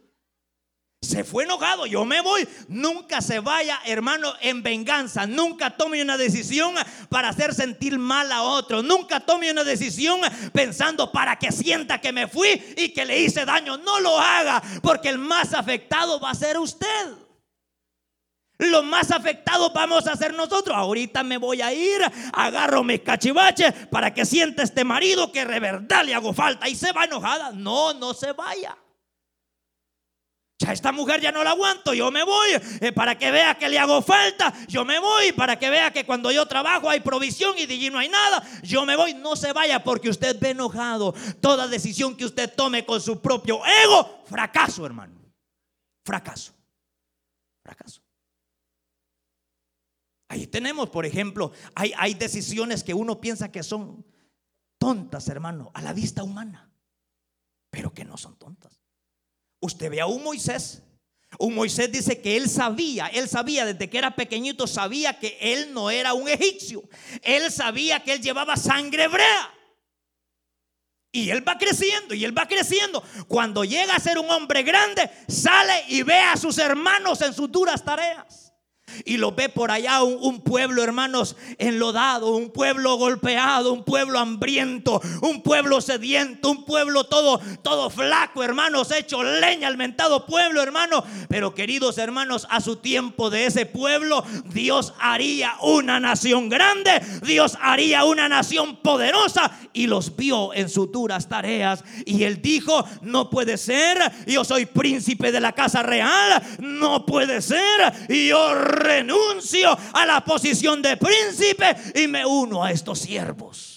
[1.01, 2.47] Se fue enojado, yo me voy.
[2.69, 5.27] Nunca se vaya, hermano, en venganza.
[5.27, 6.75] Nunca tome una decisión
[7.09, 8.81] para hacer sentir mal a otro.
[8.81, 10.21] Nunca tome una decisión
[10.53, 13.77] pensando para que sienta que me fui y que le hice daño.
[13.77, 17.22] No lo haga, porque el más afectado va a ser usted.
[18.59, 20.75] Los más afectados vamos a ser nosotros.
[20.75, 22.01] Ahorita me voy a ir,
[22.33, 26.69] agarro mis cachivaches para que sienta este marido que de verdad le hago falta.
[26.69, 27.51] Y se va enojada.
[27.51, 28.77] No, no se vaya.
[30.59, 33.67] Ya esta mujer ya no la aguanto, yo me voy eh, para que vea que
[33.67, 37.57] le hago falta, yo me voy para que vea que cuando yo trabajo hay provisión
[37.57, 40.51] y de allí no hay nada, yo me voy, no se vaya porque usted ve
[40.51, 41.13] enojado.
[41.41, 45.19] Toda decisión que usted tome con su propio ego, fracaso, hermano.
[46.05, 46.53] Fracaso.
[47.63, 48.02] Fracaso.
[50.33, 54.03] Ahí tenemos, por ejemplo, hay, decisiones que uno piensa que son
[54.79, 56.73] tontas, hermano, a la vista humana,
[57.69, 58.81] pero que no son tontas.
[59.59, 60.81] Usted ve a un Moisés.
[61.37, 65.71] Un Moisés dice que él sabía, él sabía desde que era pequeñito, sabía que él
[65.71, 66.81] no era un egipcio.
[67.21, 69.53] Él sabía que él llevaba sangre hebrea.
[71.11, 73.03] Y él va creciendo y él va creciendo.
[73.27, 77.51] Cuando llega a ser un hombre grande, sale y ve a sus hermanos en sus
[77.51, 78.42] duras tareas.
[79.05, 85.01] Y lo ve por allá un, pueblo, hermanos, enlodado, un pueblo golpeado, un pueblo hambriento,
[85.21, 91.03] un pueblo sediento, un pueblo todo, todo flaco, hermanos, hecho leña al mentado pueblo, hermano.
[91.29, 97.57] Pero queridos hermanos, a su tiempo de ese pueblo, Dios haría una nación grande, Dios
[97.61, 101.83] haría una nación poderosa y los vio en sus duras tareas.
[102.05, 107.41] Y él dijo, no puede ser, yo soy príncipe de la casa real, no puede
[107.41, 108.53] ser, y yo
[108.83, 113.73] renuncio a la posición de príncipe y me uno a estos siervos.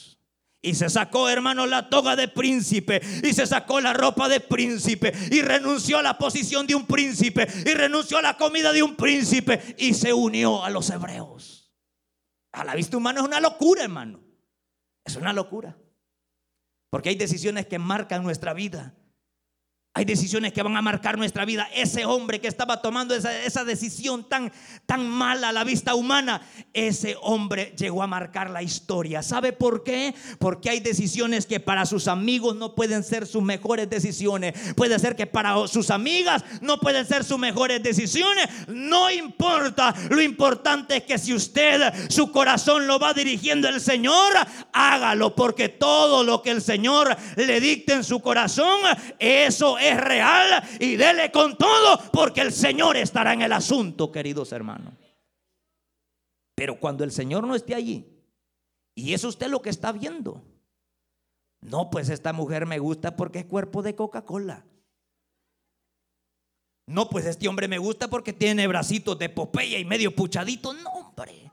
[0.66, 3.00] Y se sacó, hermano, la toga de príncipe.
[3.22, 5.12] Y se sacó la ropa de príncipe.
[5.30, 7.46] Y renunció a la posición de un príncipe.
[7.64, 9.76] Y renunció a la comida de un príncipe.
[9.78, 11.72] Y se unió a los hebreos.
[12.50, 14.24] A la vista humana es una locura, hermano.
[15.04, 15.78] Es una locura.
[16.90, 18.96] Porque hay decisiones que marcan nuestra vida.
[19.96, 21.70] Hay decisiones que van a marcar nuestra vida.
[21.74, 24.52] Ese hombre que estaba tomando esa, decisión tan,
[24.84, 26.42] tan mala a la vista humana,
[26.74, 29.22] ese hombre llegó a marcar la historia.
[29.22, 30.14] ¿Sabe por qué?
[30.38, 34.74] Porque hay decisiones que para sus amigos no pueden ser sus mejores decisiones.
[34.74, 38.48] Puede ser que para sus amigas no pueden ser sus mejores decisiones.
[38.68, 39.94] No importa.
[40.10, 44.34] Lo importante es que si usted su corazón lo va dirigiendo el Señor,
[44.74, 45.34] hágalo.
[45.34, 48.78] Porque todo lo que el Señor le dicte en su corazón,
[49.18, 54.10] eso es es real y dele con todo porque el Señor estará en el asunto,
[54.12, 54.94] queridos hermanos.
[56.54, 58.06] Pero cuando el Señor no esté allí,
[58.94, 60.42] y es usted lo que está viendo,
[61.60, 64.64] no, pues esta mujer me gusta porque es cuerpo de Coca-Cola.
[66.86, 70.72] No, pues este hombre me gusta porque tiene bracitos de Popeye y medio puchadito.
[70.72, 71.45] No, hombre.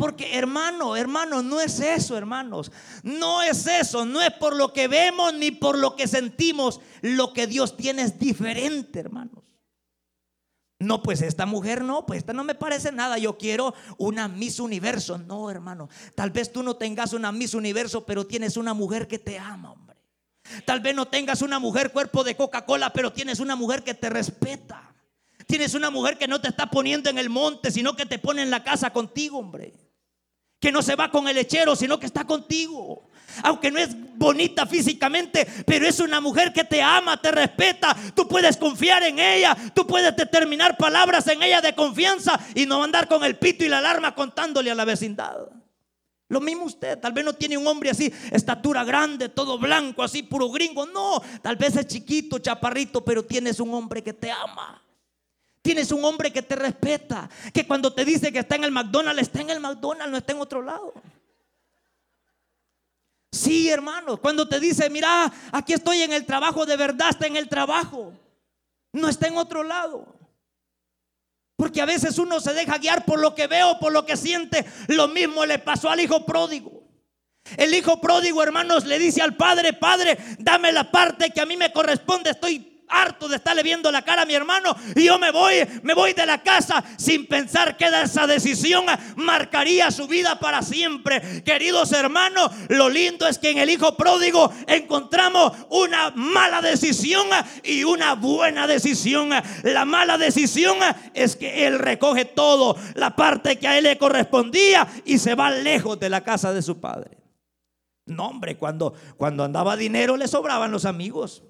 [0.00, 2.72] Porque hermano, hermano, no es eso, hermanos.
[3.02, 6.80] No es eso, no es por lo que vemos ni por lo que sentimos.
[7.02, 9.44] Lo que Dios tiene es diferente, hermanos.
[10.78, 13.18] No, pues esta mujer no, pues esta no me parece nada.
[13.18, 15.18] Yo quiero una Miss Universo.
[15.18, 15.90] No, hermano.
[16.14, 19.72] Tal vez tú no tengas una Miss Universo, pero tienes una mujer que te ama,
[19.72, 19.98] hombre.
[20.64, 24.08] Tal vez no tengas una mujer cuerpo de Coca-Cola, pero tienes una mujer que te
[24.08, 24.94] respeta.
[25.46, 28.40] Tienes una mujer que no te está poniendo en el monte, sino que te pone
[28.40, 29.74] en la casa contigo, hombre
[30.60, 33.08] que no se va con el lechero, sino que está contigo.
[33.42, 37.96] Aunque no es bonita físicamente, pero es una mujer que te ama, te respeta.
[38.14, 42.84] Tú puedes confiar en ella, tú puedes determinar palabras en ella de confianza y no
[42.84, 45.48] andar con el pito y la alarma contándole a la vecindad.
[46.28, 50.22] Lo mismo usted, tal vez no tiene un hombre así, estatura grande, todo blanco, así,
[50.22, 50.86] puro gringo.
[50.86, 54.80] No, tal vez es chiquito, chaparrito, pero tienes un hombre que te ama.
[55.62, 59.22] Tienes un hombre que te respeta, que cuando te dice que está en el McDonald's,
[59.22, 60.94] está en el McDonald's, no está en otro lado.
[63.32, 67.36] Sí, hermano, cuando te dice, mira, aquí estoy en el trabajo, de verdad está en
[67.36, 68.12] el trabajo,
[68.92, 70.06] no está en otro lado.
[71.56, 74.64] Porque a veces uno se deja guiar por lo que veo, por lo que siente.
[74.88, 76.82] Lo mismo le pasó al hijo pródigo.
[77.58, 81.58] El hijo pródigo, hermanos, le dice al padre, padre, dame la parte que a mí
[81.58, 85.30] me corresponde, estoy harto de estarle viendo la cara a mi hermano y yo me
[85.30, 88.84] voy, me voy de la casa sin pensar que esa decisión
[89.16, 91.42] marcaría su vida para siempre.
[91.44, 97.26] Queridos hermanos, lo lindo es que en el hijo pródigo encontramos una mala decisión
[97.62, 99.30] y una buena decisión.
[99.62, 100.78] La mala decisión
[101.14, 105.50] es que él recoge todo, la parte que a él le correspondía y se va
[105.50, 107.18] lejos de la casa de su padre.
[108.06, 111.44] No, hombre, cuando, cuando andaba dinero le sobraban los amigos.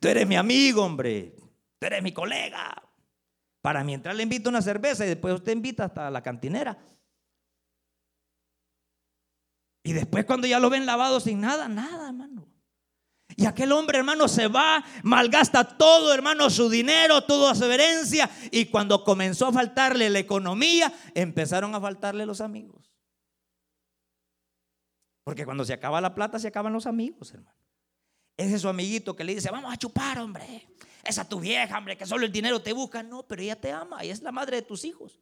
[0.00, 1.36] Tú eres mi amigo, hombre.
[1.78, 2.82] Tú eres mi colega.
[3.60, 6.78] Para mientras le invito una cerveza y después usted invita hasta la cantinera.
[9.84, 12.48] Y después cuando ya lo ven lavado sin nada, nada, hermano.
[13.36, 18.28] Y aquel hombre, hermano, se va, malgasta todo, hermano, su dinero, toda su herencia.
[18.50, 22.92] Y cuando comenzó a faltarle la economía, empezaron a faltarle los amigos.
[25.24, 27.59] Porque cuando se acaba la plata, se acaban los amigos, hermano.
[28.40, 30.66] Ese es su amiguito que le dice, vamos a chupar, hombre.
[31.04, 33.02] Esa tu vieja, hombre, que solo el dinero te busca.
[33.02, 35.20] No, pero ella te ama y es la madre de tus hijos.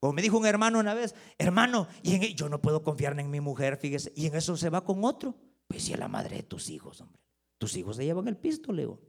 [0.00, 3.30] Como me dijo un hermano una vez, hermano, y e-, yo no puedo confiar en
[3.30, 5.36] mi mujer, fíjese, y en eso se va con otro.
[5.68, 7.22] Pues si es la madre de tus hijos, hombre.
[7.56, 9.00] Tus hijos se llevan el pisto, Leo.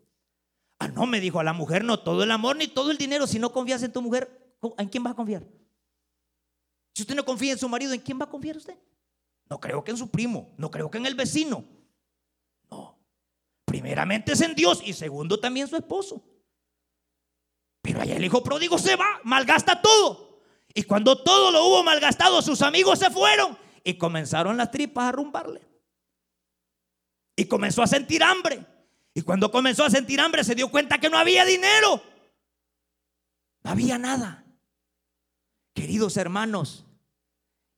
[0.78, 3.26] Ah, no, me dijo a la mujer, no todo el amor ni todo el dinero.
[3.26, 5.48] Si no confías en tu mujer, ¿en quién va a confiar?
[6.94, 8.78] Si usted no confía en su marido, ¿en quién va a confiar usted?
[9.50, 11.77] No creo que en su primo, no creo que en el vecino.
[13.78, 16.24] Primeramente es en Dios y segundo también su esposo.
[17.84, 20.42] Pero allá el hijo pródigo se va, malgasta todo.
[20.74, 25.12] Y cuando todo lo hubo malgastado, sus amigos se fueron y comenzaron las tripas a
[25.12, 25.62] rumbarle.
[27.36, 28.66] Y comenzó a sentir hambre.
[29.14, 32.02] Y cuando comenzó a sentir hambre se dio cuenta que no había dinero.
[33.62, 34.44] No había nada.
[35.76, 36.84] Queridos hermanos,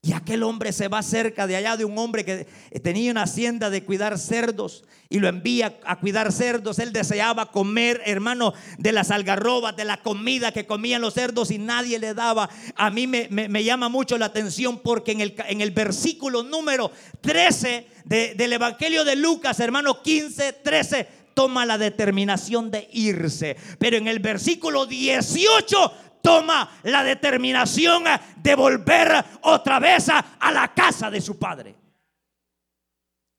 [0.02, 2.48] y aquel hombre se va cerca de allá de un hombre que
[2.82, 6.80] tenía una hacienda de cuidar cerdos y lo envía a cuidar cerdos.
[6.80, 11.58] Él deseaba comer, hermano, de las algarrobas, de la comida que comían los cerdos y
[11.58, 12.50] nadie le daba.
[12.76, 17.88] A mí me, llama mucho la atención porque en el, en el versículo número 13
[18.06, 23.58] del Evangelio de Lucas, hermano 15, 13, toma la determinación de irse.
[23.80, 28.04] Pero en el versículo 18 toma la determinación
[28.38, 31.76] de volver otra vez a, la casa de su padre.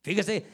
[0.02, 0.46] Fíjese,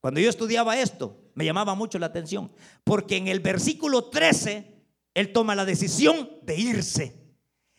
[0.00, 2.50] cuando yo estudiaba esto, me llamaba mucho la atención,
[2.84, 4.74] porque en el versículo 13,
[5.14, 7.14] él toma la decisión de irse.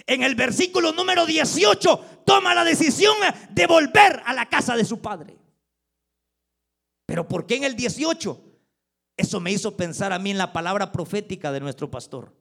[0.05, 3.15] En el versículo número 18, toma la decisión
[3.49, 5.37] de volver a la casa de su padre.
[7.05, 8.45] Pero ¿por qué en el 18?
[9.17, 12.38] Eso me hizo pensar a mí en la palabra profética de nuestro pastor.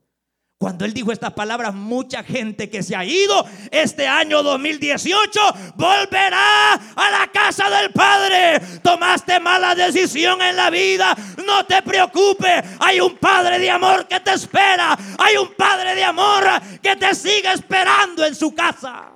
[0.58, 5.40] Cuando él dijo estas palabras, mucha gente que se ha ido este año 2018
[5.76, 8.60] volverá a la casa del Padre.
[8.82, 11.16] Tomaste mala decisión en la vida,
[11.46, 12.64] no te preocupes.
[12.80, 14.98] Hay un Padre de amor que te espera.
[15.18, 16.44] Hay un Padre de amor
[16.82, 19.12] que te sigue esperando en su casa.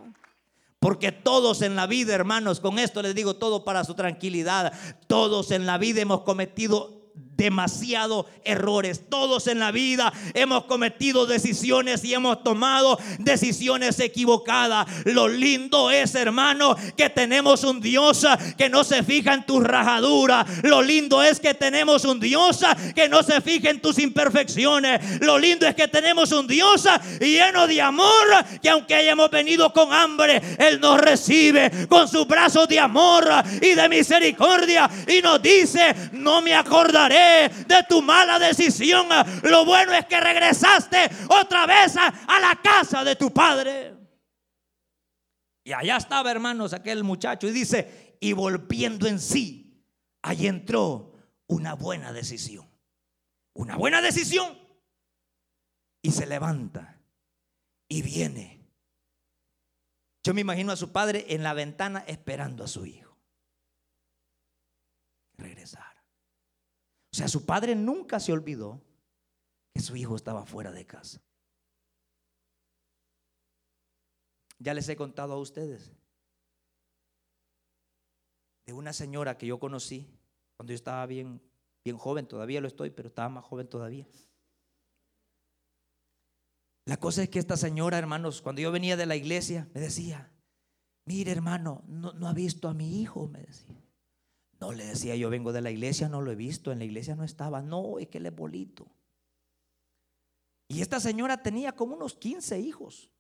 [0.79, 4.73] Porque todos en la vida, hermanos, con esto les digo todo para su tranquilidad,
[5.09, 7.02] todos en la vida hemos cometido
[7.43, 9.09] demasiados errores.
[9.09, 14.87] Todos en la vida hemos cometido decisiones y hemos tomado decisiones equivocadas.
[15.07, 18.25] Lo lindo es, hermano, que tenemos un Dios
[18.57, 20.47] que no se fija en tus rajaduras.
[20.63, 22.61] Lo lindo es que tenemos un Dios
[22.95, 25.21] que no se fija en tus imperfecciones.
[25.21, 26.87] Lo lindo es que tenemos un Dios
[27.19, 28.27] lleno de amor
[28.63, 33.25] que aunque hayamos venido con hambre, Él nos recibe con sus brazos de amor
[33.61, 37.32] y de misericordia y nos dice, no me acordaré
[37.67, 39.07] de tu mala decisión.
[39.43, 43.95] Lo bueno es que regresaste otra vez a, la casa de tu padre.
[45.65, 47.47] Y allá estaba, hermanos, aquel muchacho.
[47.47, 49.85] Y dice, y volviendo en sí,
[50.23, 51.13] allí entró
[51.47, 52.69] una buena decisión.
[53.55, 54.59] Una buena decisión.
[56.03, 57.01] Y se levanta
[57.89, 58.63] y viene.
[60.25, 63.19] Yo me imagino a su padre en la ventana esperando a su hijo.
[65.37, 65.82] Regresar.
[67.13, 68.81] O sea, su padre nunca se olvidó
[69.75, 71.21] que su hijo estaba fuera de casa.
[74.59, 75.93] Ya les he contado a ustedes
[78.67, 80.09] de una señora que yo conocí
[80.57, 81.43] cuando yo estaba bien,
[81.85, 84.07] bien joven, todavía lo estoy, pero estaba más joven todavía.
[86.87, 90.33] La cosa es que esta señora, hermanos, cuando yo venía de la iglesia, me decía,
[91.05, 93.82] mire hermano, no, no ha visto a mi hijo, me decía.
[94.63, 97.17] No le decía, yo vengo de la iglesia, no lo he visto, en la iglesia
[97.17, 97.61] no estaba.
[97.63, 98.87] No, es que él es bolito.
[100.69, 103.11] Y esta señora tenía como unos 15 hijos.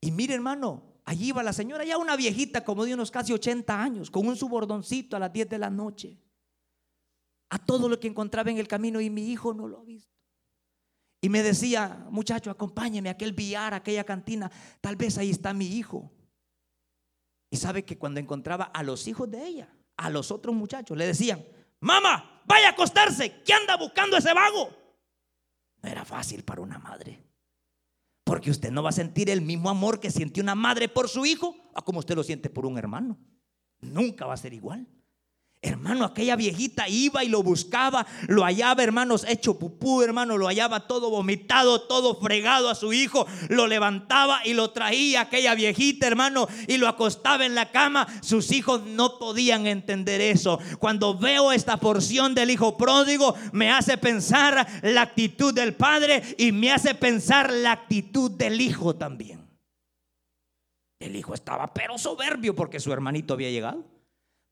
[0.00, 3.80] Y mire, hermano, allí iba la señora, ya una viejita como de unos casi 80
[3.80, 6.18] años, con un subordoncito a las 10 de la noche.
[7.48, 10.18] A todo lo que encontraba en el camino y mi hijo no lo ha visto.
[11.20, 14.50] Y me decía, muchacho, acompáñeme a aquel billar, a aquella cantina,
[14.80, 16.10] tal vez ahí está mi hijo.
[17.48, 19.72] Y sabe que cuando encontraba a los hijos de ella,
[20.02, 20.96] a los otros muchachos.
[20.96, 21.44] Le decían,
[21.80, 24.70] mamá, vaya a acostarse, ¿qué anda buscando ese vago?
[25.82, 27.22] No era fácil para una madre.
[28.24, 31.26] Porque usted no va a sentir el mismo amor que siente una madre por su
[31.26, 33.18] hijo a como usted lo siente por un hermano.
[33.80, 34.86] Nunca va a ser igual.
[35.64, 40.88] Hermano, aquella viejita iba y lo buscaba, lo hallaba, hermanos, hecho pupú, hermano, lo hallaba
[40.88, 46.48] todo vomitado, todo fregado a su hijo, lo levantaba y lo traía aquella viejita, hermano,
[46.66, 48.08] y lo acostaba en la cama.
[48.22, 50.58] Sus hijos no podían entender eso.
[50.80, 56.50] Cuando veo esta porción del hijo pródigo, me hace pensar la actitud del padre y
[56.50, 59.48] me hace pensar la actitud del hijo también.
[60.98, 64.01] El hijo estaba pero soberbio porque su hermanito había llegado.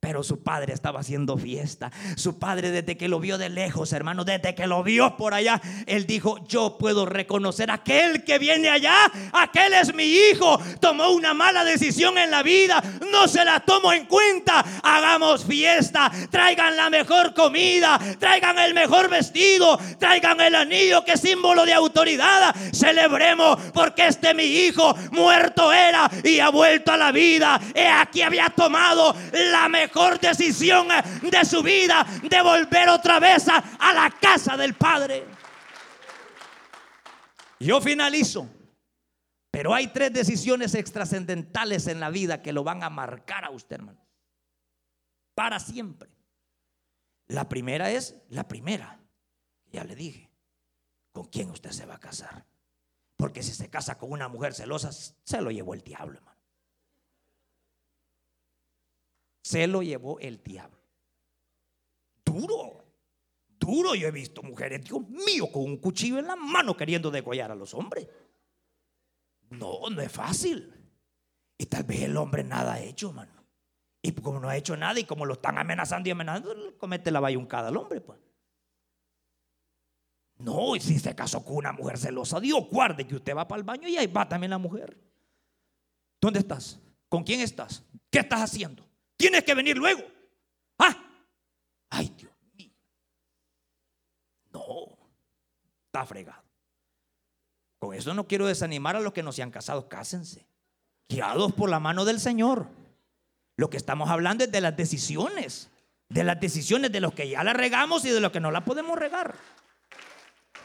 [0.01, 1.93] Pero su padre estaba haciendo fiesta.
[2.17, 5.61] Su padre desde que lo vio de lejos, hermano, desde que lo vio por allá,
[5.87, 10.59] él dijo, yo puedo reconocer aquel que viene allá, aquel es mi hijo.
[10.81, 12.83] Tomó una mala decisión en la vida,
[13.13, 14.65] no se la tomo en cuenta.
[14.83, 21.21] Hagamos fiesta, traigan la mejor comida, traigan el mejor vestido, traigan el anillo que es
[21.21, 22.55] símbolo de autoridad.
[22.73, 27.61] Celebremos porque este mi hijo muerto era y ha vuelto a la vida.
[27.75, 30.89] He aquí había tomado la mejor mejor decisión
[31.23, 35.25] de su vida de volver otra vez a, la casa del Padre.
[37.59, 38.49] Yo finalizo.
[39.51, 43.77] Pero hay tres decisiones extrascendentales en la vida que lo van a marcar a usted,
[43.77, 44.01] hermano.
[45.35, 46.09] Para siempre.
[47.27, 49.01] La primera es la primera.
[49.73, 50.31] Ya le dije,
[51.11, 52.47] ¿con quién usted se va a casar?
[53.17, 56.40] Porque si se casa con una mujer celosa, se lo llevó el diablo, hermano.
[59.43, 60.79] Se lo llevó el diablo.
[62.25, 62.85] Duro,
[63.59, 63.95] duro.
[63.95, 67.55] Yo he visto mujeres, Dios mío, con un cuchillo en la mano queriendo degollar a
[67.55, 68.09] los hombres.
[69.51, 70.73] No, no es fácil.
[71.59, 73.33] Y tal vez el hombre nada ha hecho, hermano.
[74.03, 77.21] Y como no ha hecho nada y como lo están amenazando y amenazando, comete la
[77.21, 78.19] bayuncada al hombre, pues.
[80.39, 83.59] No, y si se casó con una mujer celosa, Dios guarde que usted va para
[83.59, 84.97] el baño y ahí va también la mujer.
[86.19, 86.79] ¿Dónde estás?
[87.11, 87.85] ¿Con quién estás?
[88.11, 88.90] ¿Qué estás haciendo?
[89.21, 90.03] Tienes que venir luego.
[90.79, 90.97] Ah,
[91.91, 92.73] ay Dios mío.
[94.51, 94.97] No,
[95.85, 96.43] está fregado.
[97.79, 100.47] Con eso no quiero desanimar a los que no se han casado, cásense.
[101.07, 102.67] Guiados por la mano del Señor.
[103.59, 105.69] Lo que estamos hablando es de las decisiones.
[106.09, 108.65] De las decisiones de los que ya la regamos y de los que no la
[108.65, 109.37] podemos regar.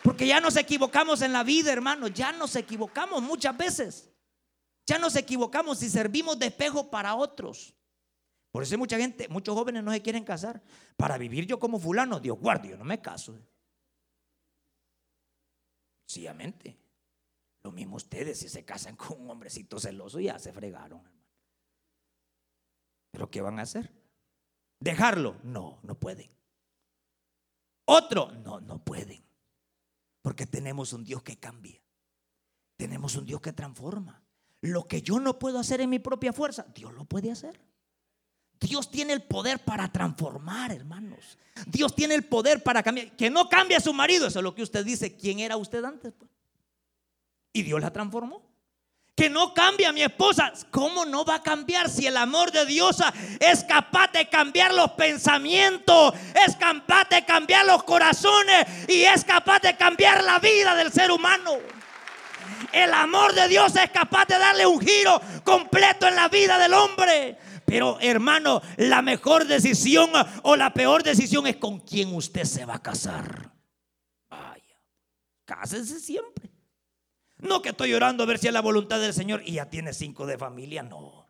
[0.02, 2.08] Porque ya nos equivocamos en la vida, hermano.
[2.08, 4.10] Ya nos equivocamos muchas veces.
[4.86, 7.75] Ya nos equivocamos y servimos de espejo para otros.
[8.56, 10.64] Por eso mucha gente, muchos jóvenes no se quieren casar.
[10.96, 13.38] Para vivir yo como fulano, Dios guarde, yo no me caso.
[16.08, 16.80] Sencillamente.
[17.64, 21.02] Lo mismo ustedes, si se casan con un hombrecito celoso, ya se fregaron.
[23.12, 23.92] Pero ¿qué van a hacer?
[24.80, 25.36] ¿Dejarlo?
[25.44, 26.32] No, no pueden.
[27.84, 29.22] Otro, no, no pueden.
[30.22, 31.84] Porque tenemos un Dios que cambia.
[32.78, 34.24] Tenemos un Dios que transforma.
[34.62, 37.75] Lo que yo no puedo hacer en mi propia fuerza, Dios lo puede hacer.
[38.60, 41.38] Dios tiene el poder para transformar, hermanos.
[41.66, 43.12] Dios tiene el poder para cambiar.
[43.12, 45.16] Que no cambie a su marido, eso es lo que usted dice.
[45.16, 46.14] ¿Quién era usted antes?
[46.18, 46.30] Pues?
[47.54, 48.44] Y Dios la transformó.
[49.16, 50.52] Que no cambie a mi esposa.
[50.72, 52.98] ¿Cómo no va a cambiar si el amor de Dios
[53.40, 56.14] es capaz de cambiar los pensamientos,
[56.46, 61.12] es capaz de cambiar los corazones y es capaz de cambiar la vida del ser
[61.12, 61.54] humano?
[62.74, 66.74] El amor de Dios es capaz de darle un giro completo en la vida del
[66.74, 67.38] hombre.
[67.66, 70.10] Pero hermano, la mejor decisión
[70.44, 73.52] o la peor decisión es con quién usted se va a casar.
[74.30, 74.80] Vaya,
[75.46, 76.52] cásese siempre.
[77.40, 79.94] No que estoy orando a ver si es la voluntad del Señor y ya tiene
[79.94, 81.26] cinco de familia, no.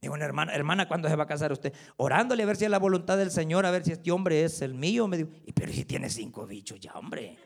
[0.00, 1.72] Digo, una hermana, hermana, ¿cuándo se va a casar usted?
[1.96, 4.62] Orándole a ver si es la voluntad del Señor, a ver si este hombre es
[4.62, 5.08] el mío.
[5.08, 7.36] Me dijo, pero si tiene cinco bichos, ya, hombre.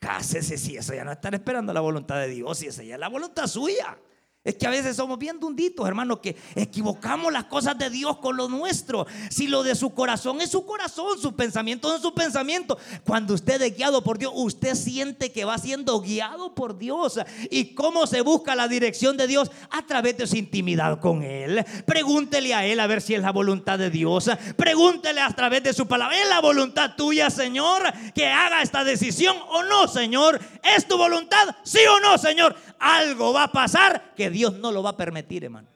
[0.00, 3.00] Cásese si eso ya no están esperando la voluntad de Dios, si esa ya es
[3.00, 3.96] la voluntad suya.
[4.44, 8.36] Es que a veces somos bien dunditos, hermano, que equivocamos las cosas de Dios con
[8.36, 9.06] lo nuestro.
[9.30, 12.76] Si lo de su corazón es su corazón, su pensamiento es su pensamiento.
[13.04, 17.20] Cuando usted es guiado por Dios, usted siente que va siendo guiado por Dios.
[17.52, 19.48] ¿Y cómo se busca la dirección de Dios?
[19.70, 21.64] A través de su intimidad con Él.
[21.86, 24.28] Pregúntele a Él a ver si es la voluntad de Dios.
[24.56, 26.20] Pregúntele a través de su palabra.
[26.20, 30.40] ¿Es la voluntad tuya, Señor, que haga esta decisión o no, Señor?
[30.76, 31.54] ¿Es tu voluntad?
[31.62, 32.56] ¿Sí o no, Señor?
[32.80, 35.68] Algo va a pasar que Dios no lo va a permitir, hermano.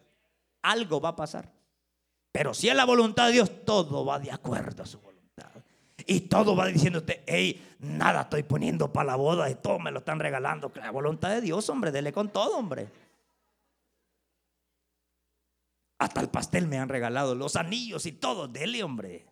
[0.62, 1.52] Algo va a pasar.
[2.32, 5.50] Pero si es la voluntad de Dios, todo va de acuerdo a su voluntad.
[6.07, 9.90] Y todo va diciendo usted, hey, nada estoy poniendo para la boda y todo me
[9.90, 10.70] lo están regalando.
[10.74, 12.90] La voluntad de Dios, hombre, dele con todo, hombre.
[15.98, 19.26] Hasta el pastel me han regalado, los anillos y todo, dele, hombre.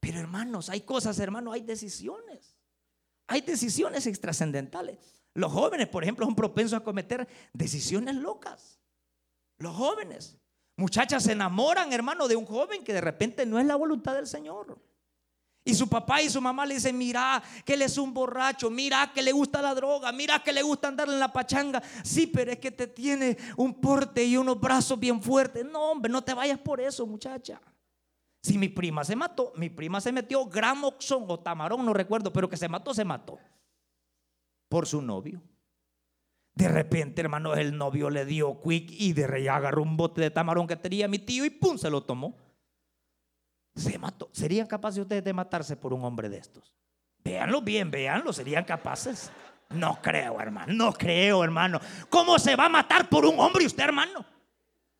[0.00, 2.56] Pero hermanos, hay cosas, hermanos, hay decisiones.
[3.28, 5.19] Hay decisiones extrascendentales.
[5.34, 8.80] Los jóvenes, por ejemplo, son propensos a cometer decisiones locas.
[9.58, 10.36] Los jóvenes.
[10.76, 14.26] Muchachas se enamoran, hermano, de un joven que de repente no es la voluntad del
[14.26, 14.78] Señor.
[15.62, 19.12] Y su papá y su mamá le dicen, mira que él es un borracho, mira
[19.12, 21.82] que le gusta la droga, mira que le gusta andar en la pachanga.
[22.02, 25.64] Sí, pero es que te tiene un porte y unos brazos bien fuertes.
[25.66, 27.60] No, hombre, no te vayas por eso, muchacha.
[28.42, 32.48] Si mi prima se mató, mi prima se metió gramoxón o tamarón, no recuerdo, pero
[32.48, 33.38] que se mató, se mató
[34.70, 35.42] por su novio.
[36.54, 40.30] De repente, hermano, el novio le dio quick y de rey agarró un bote de
[40.30, 42.36] tamarón que tenía mi tío y pum, se lo tomó.
[43.74, 44.30] Se mató.
[44.32, 46.74] ¿Serían capaces ustedes de matarse por un hombre de estos?
[47.22, 49.30] Véanlo bien, véanlo, ¿serían capaces?
[49.70, 51.80] No creo, hermano, no creo, hermano.
[52.08, 54.24] ¿Cómo se va a matar por un hombre usted, hermano?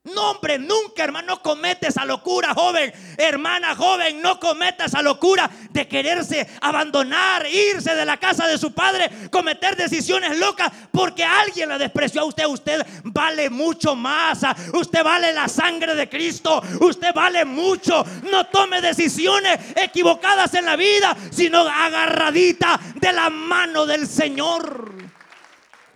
[0.03, 2.91] No, hombre, nunca, hermano, no comete esa locura, joven.
[3.19, 8.73] Hermana, joven, no cometa esa locura de quererse abandonar, irse de la casa de su
[8.73, 12.47] padre, cometer decisiones locas porque alguien la despreció a usted.
[12.47, 14.41] Usted vale mucho más.
[14.73, 16.63] Usted vale la sangre de Cristo.
[16.81, 18.03] Usted vale mucho.
[18.31, 24.95] No tome decisiones equivocadas en la vida, sino agarradita de la mano del Señor.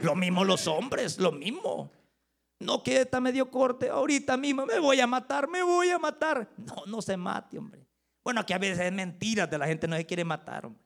[0.00, 2.03] Lo mismo los hombres, lo mismo.
[2.60, 5.98] No, que esta me dio corte, ahorita mismo me voy a matar, me voy a
[5.98, 6.50] matar.
[6.56, 7.86] No, no se mate, hombre.
[8.22, 10.82] Bueno, que a veces es mentira de la gente no se quiere matar, hombre.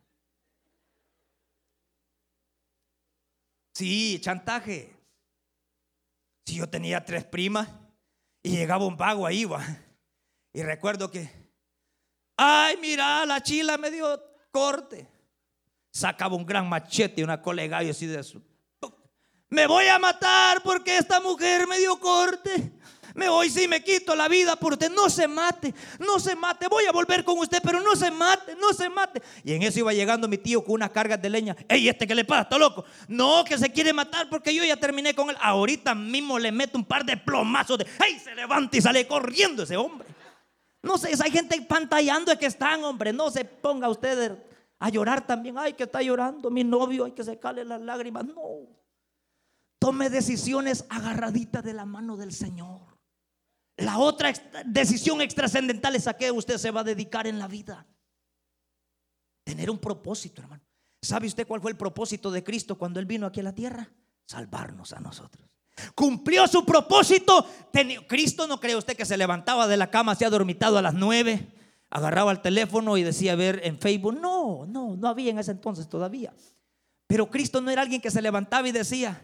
[3.74, 4.96] Sí, chantaje.
[6.44, 7.68] Si yo tenía tres primas
[8.42, 9.64] y llegaba un vago ahí, va.
[10.52, 11.30] Y recuerdo que,
[12.36, 15.06] ay, mira, la chila me dio corte.
[15.92, 18.42] Sacaba un gran machete y una colega y así de eso.
[19.50, 22.72] Me voy a matar porque esta mujer me dio corte.
[23.14, 24.92] Me voy si me quito la vida por usted.
[24.92, 26.68] No se mate, no se mate.
[26.68, 29.20] Voy a volver con usted, pero no se mate, no se mate.
[29.42, 31.56] Y en eso iba llegando mi tío con unas cargas de leña.
[31.66, 32.42] Ey, ¿este que le pasa?
[32.42, 32.84] ¿Está loco?
[33.08, 35.36] No, que se quiere matar porque yo ya terminé con él.
[35.40, 37.86] Ahorita mismo le meto un par de plomazos de.
[38.06, 38.20] ¡Ey!
[38.20, 40.06] Se levanta y sale corriendo ese hombre.
[40.82, 43.12] No sé, hay gente pantallando es que están, hombre.
[43.12, 44.38] No se ponga usted
[44.78, 45.58] a llorar también.
[45.58, 48.24] Ay, que está llorando mi novio, hay que secarle las lágrimas.
[48.26, 48.77] No.
[49.78, 52.98] Tome decisiones agarraditas de la mano del Señor.
[53.76, 54.32] La otra
[54.64, 57.86] decisión extrascendental es a qué usted se va a dedicar en la vida.
[59.44, 60.62] Tener un propósito, hermano.
[61.00, 63.88] ¿Sabe usted cuál fue el propósito de Cristo cuando Él vino aquí a la tierra?
[64.26, 65.48] Salvarnos a nosotros.
[65.94, 67.46] Cumplió su propósito.
[68.08, 70.94] Cristo no cree usted que se levantaba de la cama, se ha dormitado a las
[70.94, 71.54] nueve,
[71.88, 74.18] agarraba el teléfono y decía ver en Facebook.
[74.20, 76.34] No, no, no había en ese entonces todavía.
[77.06, 79.22] Pero Cristo no era alguien que se levantaba y decía,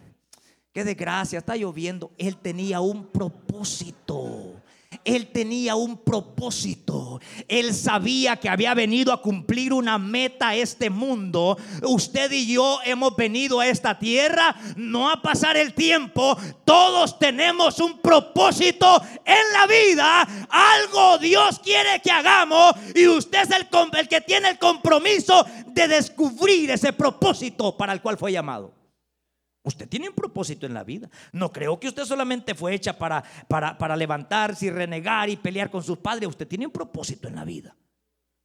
[0.75, 2.11] Qué desgracia, está lloviendo.
[2.17, 4.61] Él tenía un propósito.
[5.05, 7.21] Él tenía un propósito.
[7.47, 11.57] Él sabía que había venido a cumplir una meta a este mundo.
[11.81, 16.37] Usted y yo hemos venido a esta tierra no a pasar el tiempo.
[16.65, 20.27] Todos tenemos un propósito en la vida.
[20.49, 23.67] Algo Dios quiere que hagamos y usted es el,
[23.97, 28.84] el que tiene el compromiso de descubrir ese propósito para el cual fue llamado.
[29.65, 31.09] Usted tiene un propósito en la vida.
[31.33, 35.69] No creo que usted solamente fue hecha para, para, para levantarse y renegar y pelear
[35.69, 36.29] con sus padres.
[36.29, 37.75] Usted tiene un propósito en la vida.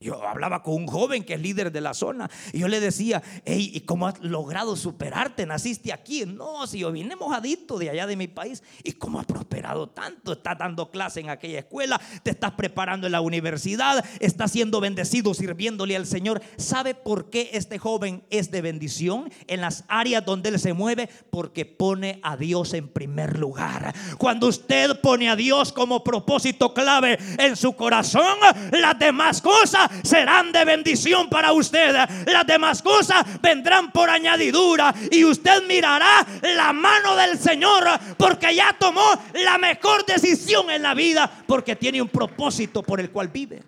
[0.01, 3.21] Yo hablaba con un joven que es líder de la zona y yo le decía,
[3.45, 5.45] hey, ¿y cómo has logrado superarte?
[5.45, 6.25] ¿Naciste aquí?
[6.25, 8.63] No, si yo vine mojadito de allá de mi país.
[8.83, 10.33] ¿Y cómo has prosperado tanto?
[10.33, 15.35] Estás dando clase en aquella escuela, te estás preparando en la universidad, estás siendo bendecido
[15.35, 16.41] sirviéndole al Señor.
[16.57, 21.09] ¿Sabe por qué este joven es de bendición en las áreas donde él se mueve?
[21.29, 23.93] Porque pone a Dios en primer lugar.
[24.17, 28.39] Cuando usted pone a Dios como propósito clave en su corazón,
[28.71, 31.93] las demás cosas serán de bendición para usted.
[32.25, 37.85] Las demás cosas vendrán por añadidura y usted mirará la mano del Señor
[38.17, 43.11] porque ya tomó la mejor decisión en la vida porque tiene un propósito por el
[43.11, 43.63] cual vive.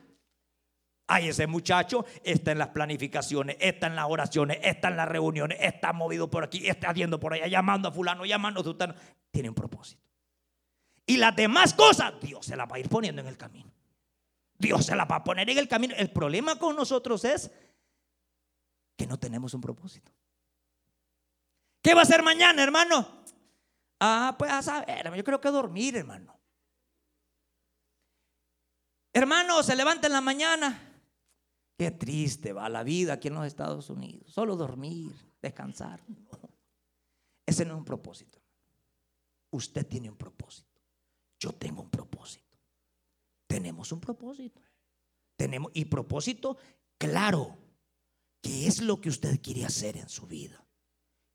[1.07, 5.57] Ay, ese muchacho está en las planificaciones, está en las oraciones, está en las reuniones,
[5.61, 8.95] está movido por aquí, está haciendo por allá, llamando a fulano, llamando a fulano.
[9.30, 10.01] Tiene un propósito.
[11.05, 13.72] Y las demás cosas, Dios se las va a ir poniendo en el camino.
[14.64, 15.93] Dios se la va a poner en el camino.
[15.95, 17.51] El problema con nosotros es
[18.95, 20.11] que no tenemos un propósito.
[21.82, 23.26] ¿Qué va a hacer mañana, hermano?
[23.99, 26.39] Ah, pues a saber, yo creo que dormir, hermano.
[29.11, 31.01] Hermano, se levanta en la mañana.
[31.78, 34.32] Qué triste va la vida aquí en los Estados Unidos.
[34.32, 36.01] Solo dormir, descansar.
[37.45, 38.39] Ese no es un propósito.
[39.51, 40.82] Usted tiene un propósito.
[41.38, 42.43] Yo tengo un propósito
[43.54, 44.60] tenemos un propósito.
[45.36, 46.58] Tenemos, y propósito
[46.97, 47.56] claro.
[48.41, 50.66] ¿Qué es lo que usted quiere hacer en su vida?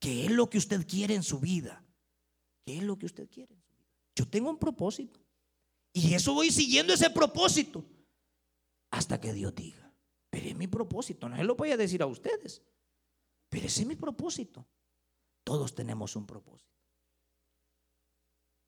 [0.00, 1.82] ¿Qué es lo que usted quiere en su vida?
[2.66, 3.94] ¿Qué es lo que usted quiere en su vida?
[4.16, 5.20] Yo tengo un propósito.
[5.92, 7.84] Y eso voy siguiendo ese propósito
[8.90, 9.94] hasta que Dios diga.
[10.28, 11.28] Pero es mi propósito.
[11.28, 12.62] No se lo voy a decir a ustedes.
[13.48, 14.66] Pero ese es mi propósito.
[15.44, 16.74] Todos tenemos un propósito.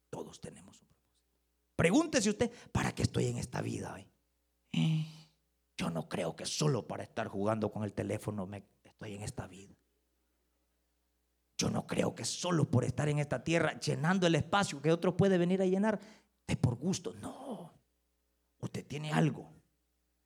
[0.08, 0.89] Todos tenemos un propósito.
[1.80, 4.06] Pregúntese usted, ¿para qué estoy en esta vida hoy?
[5.78, 9.46] Yo no creo que solo para estar jugando con el teléfono me, estoy en esta
[9.46, 9.74] vida.
[11.56, 15.16] Yo no creo que solo por estar en esta tierra llenando el espacio que otro
[15.16, 15.98] puede venir a llenar
[16.46, 17.14] de por gusto.
[17.14, 17.72] No.
[18.58, 19.50] Usted tiene algo.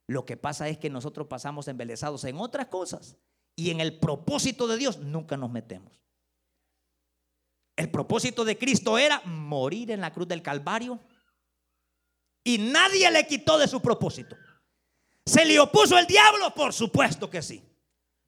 [0.08, 3.16] Lo que pasa es que nosotros pasamos embelesados en otras cosas
[3.54, 6.02] y en el propósito de Dios nunca nos metemos.
[7.76, 10.98] El propósito de Cristo era morir en la cruz del Calvario
[12.44, 14.36] y nadie le quitó de su propósito.
[15.24, 16.54] ¿Se le opuso el diablo?
[16.54, 17.62] Por supuesto que sí.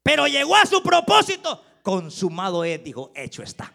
[0.01, 1.63] Pero llegó a su propósito.
[1.83, 3.71] Consumado es, dijo, hecho está.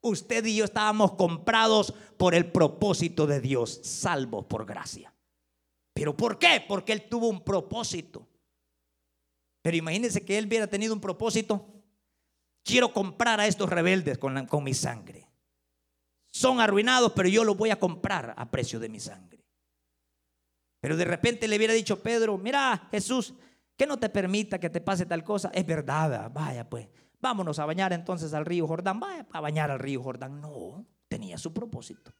[0.00, 5.14] Usted y yo estábamos comprados por el propósito de Dios, salvos por gracia.
[5.94, 6.64] ¿Pero por qué?
[6.66, 8.26] Porque Él tuvo un propósito.
[9.62, 11.64] Pero imagínense que Él hubiera tenido un propósito.
[12.64, 15.28] Quiero comprar a estos rebeldes con, con mi sangre.
[16.32, 19.31] son arruinados, pero yo los voy a comprar a precio de mi sangre.
[20.82, 23.34] Pero de repente le hubiera dicho Pedro, mira Jesús,
[23.76, 25.52] que no te permita que te pase tal cosa.
[25.54, 26.88] Es verdad, vaya pues,
[27.20, 30.40] vámonos a bañar entonces al río Jordán, vaya a bañar al río Jordán.
[30.40, 32.12] No, tenía su propósito.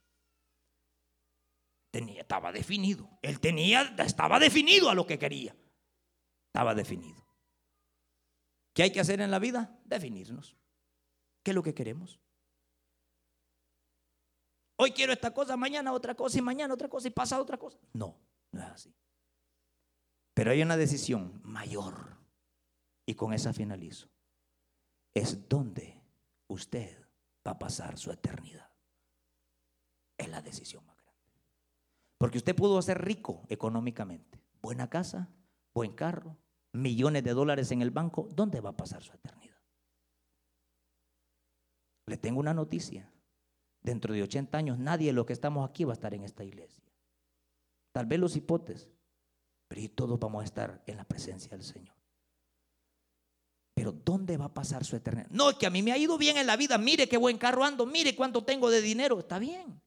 [1.91, 3.19] Tenía, estaba definido.
[3.21, 5.57] Él tenía, estaba definido a lo que quería.
[6.47, 7.27] Estaba definido.
[8.73, 9.77] ¿Qué hay que hacer en la vida?
[9.85, 10.57] Definirnos.
[11.43, 12.21] ¿Qué es lo que queremos?
[14.77, 17.81] Hoy quiero esta cosa, mañana otra cosa y mañana otra cosa y pasa otra cosa.
[17.93, 18.17] No,
[18.53, 18.94] no es así.
[20.34, 22.16] Pero hay una decisión mayor
[23.07, 24.09] y con esa finalizo.
[25.14, 26.03] Es donde
[26.48, 27.07] usted
[27.46, 28.70] va a pasar su eternidad.
[30.16, 31.42] Es la decisión más grande.
[32.18, 34.42] Porque usted pudo ser rico económicamente.
[34.62, 35.28] Buena casa,
[35.74, 36.38] buen carro,
[36.72, 38.28] millones de dólares en el banco.
[38.32, 39.61] ¿Dónde va a pasar su eternidad?
[42.07, 43.12] Le tengo una noticia.
[43.82, 46.44] Dentro de 80 años nadie de los que estamos aquí va a estar en esta
[46.44, 46.91] iglesia.
[47.93, 48.90] Tal vez los hipotes,
[49.68, 51.95] pero todos vamos a estar en la presencia del Señor.
[53.74, 55.28] Pero ¿dónde va a pasar su eternidad?
[55.30, 56.76] No, que a mí me ha ido bien en la vida.
[56.78, 59.18] Mire qué buen carro ando, mire cuánto tengo de dinero.
[59.18, 59.80] Está bien.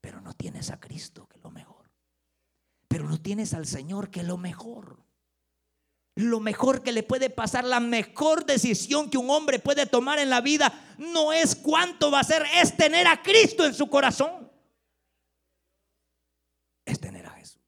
[0.00, 1.90] Pero no tienes a Cristo, que es lo mejor.
[2.88, 5.04] Pero no tienes al Señor, que es lo mejor.
[6.14, 10.30] Lo mejor que le puede pasar, la mejor decisión que un hombre puede tomar en
[10.30, 14.50] la vida, no es cuánto va a ser, es tener a Cristo en su corazón.
[16.86, 17.60] Es tener a Jesús.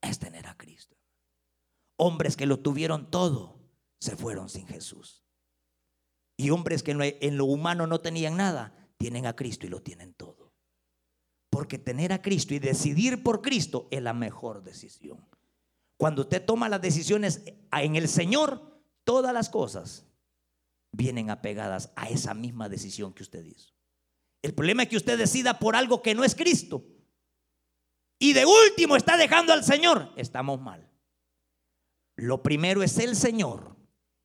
[0.00, 0.96] Es tener a Cristo.
[1.98, 3.58] Hombres que lo tuvieron todo,
[4.00, 5.24] se fueron sin Jesús.
[6.36, 10.14] Y hombres que en lo humano no tenían nada, tienen a Cristo y lo tienen
[10.14, 10.54] todo.
[11.50, 15.26] Porque tener a Cristo y decidir por Cristo es la mejor decisión.
[15.96, 17.42] Cuando usted toma las decisiones
[17.72, 20.06] en el Señor, todas las cosas
[20.92, 23.74] vienen apegadas a esa misma decisión que usted hizo.
[24.42, 26.84] El problema es que usted decida por algo que no es Cristo.
[28.20, 30.12] Y de último está dejando al Señor.
[30.16, 30.87] Estamos mal.
[32.18, 33.76] Lo primero es el Señor.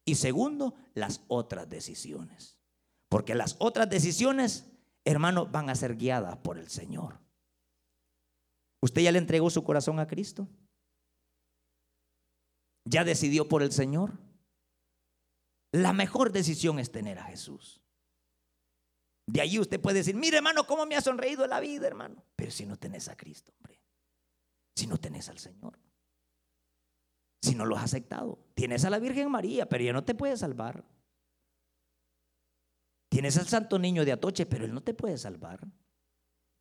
[0.03, 2.57] Y segundo, las otras decisiones.
[3.07, 4.65] Porque las otras decisiones,
[5.05, 7.19] hermano, van a ser guiadas por el Señor.
[8.81, 10.49] ¿Usted ya le entregó su corazón a Cristo?
[12.85, 14.17] ¿Ya decidió por el Señor?
[15.71, 17.79] La mejor decisión es tener a Jesús.
[19.27, 22.25] De ahí usted puede decir, mire hermano, cómo me ha sonreído la vida, hermano.
[22.35, 23.79] Pero si no tenés a Cristo, hombre.
[24.75, 25.82] Si no tenés al Señor.
[27.43, 28.39] Si no lo has aceptado.
[28.53, 30.85] Tienes a la Virgen María, pero ella no te puede salvar.
[33.09, 35.67] Tienes al Santo Niño de Atoche, pero él no te puede salvar.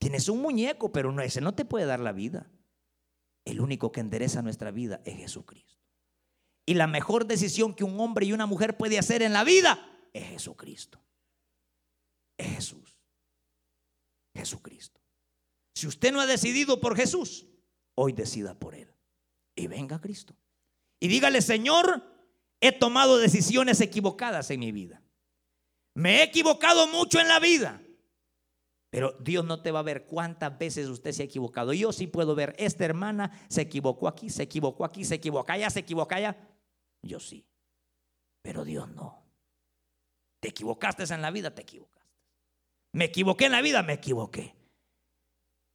[0.01, 2.51] Tienes un muñeco, pero no, ese no te puede dar la vida.
[3.45, 5.79] El único que endereza nuestra vida es Jesucristo.
[6.67, 9.89] Y la mejor decisión que un hombre y una mujer puede hacer en la vida
[10.13, 11.01] es Jesucristo.
[12.37, 12.99] Es Jesús.
[14.35, 15.01] Jesucristo.
[15.77, 17.47] Si usted no ha decidido por Jesús,
[17.95, 18.93] hoy decida por Él.
[19.55, 20.35] Y venga Cristo.
[21.03, 22.01] Y dígale, Señor,
[22.61, 25.03] he tomado decisiones equivocadas en mi vida.
[25.95, 27.83] Me he equivocado mucho en la vida.
[28.89, 31.73] Pero Dios no te va a ver cuántas veces usted se ha equivocado.
[31.73, 35.71] Yo sí puedo ver, esta hermana se equivocó aquí, se equivocó aquí, se equivocó allá,
[35.71, 36.37] se equivocó allá.
[37.03, 37.45] Yo sí.
[38.41, 39.27] Pero Dios no.
[40.39, 42.13] Te equivocaste en la vida, te equivocaste.
[42.93, 44.55] Me equivoqué en la vida, me equivoqué.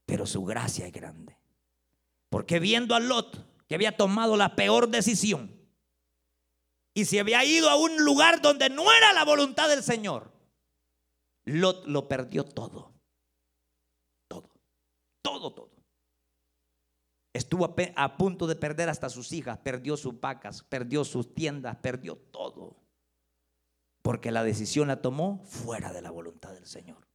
[0.06, 1.38] Pero su gracia es grande.
[2.30, 5.58] Porque viendo a Lot, que había tomado la peor decisión,
[6.94, 10.32] y se había ido a un lugar donde no era la voluntad del Señor,
[11.46, 12.92] Lot lo perdió todo.
[14.28, 14.50] Todo.
[15.22, 15.72] Todo, todo.
[17.34, 22.18] Estuvo a punto de perder hasta sus hijas, perdió sus vacas, perdió sus tiendas, perdió
[22.18, 22.76] todo.
[24.02, 27.08] Porque la decisión la tomó fuera de la voluntad del Señor.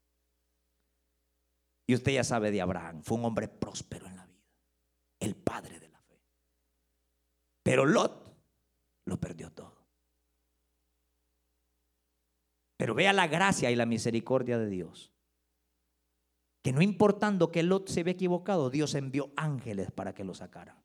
[1.89, 4.47] Y usted ya sabe de Abraham, fue un hombre próspero en la vida,
[5.19, 5.82] el padre de.
[7.63, 8.37] Pero Lot
[9.07, 9.87] lo perdió todo.
[12.77, 15.13] Pero vea la gracia y la misericordia de Dios
[16.63, 20.81] que no importando que Lot se había equivocado, Dios envió ángeles para que lo sacaran.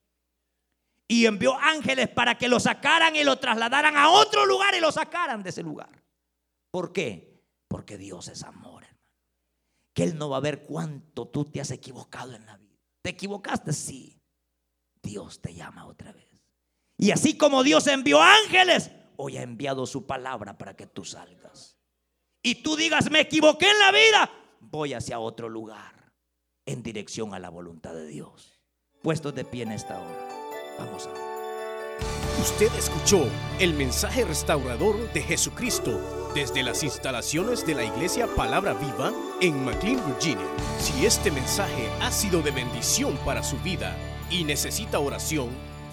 [1.08, 4.92] Y envió ángeles para que lo sacaran y lo trasladaran a otro lugar y lo
[4.92, 6.04] sacaran de ese lugar.
[6.72, 7.42] ¿Por qué?
[7.68, 8.98] Porque Dios es amor, hermano.
[9.94, 12.76] Que Él no va a ver cuánto tú te has equivocado en la vida.
[13.04, 13.72] ¿Te equivocaste?
[13.72, 14.20] Sí.
[15.02, 16.27] Dios te llama otra vez.
[16.98, 21.78] Y así como Dios envió ángeles, hoy ha enviado su palabra para que tú salgas.
[22.42, 26.14] Y tú digas, me equivoqué en la vida, voy hacia otro lugar
[26.66, 28.60] en dirección a la voluntad de Dios.
[29.04, 30.28] Puestos de pie en esta hora.
[30.80, 31.28] Vamos a ver.
[32.42, 33.26] Usted escuchó
[33.60, 36.00] el mensaje restaurador de Jesucristo
[36.36, 40.46] desde las instalaciones de la iglesia Palabra Viva en McLean, Virginia.
[40.80, 43.96] Si este mensaje ha sido de bendición para su vida
[44.30, 45.50] y necesita oración,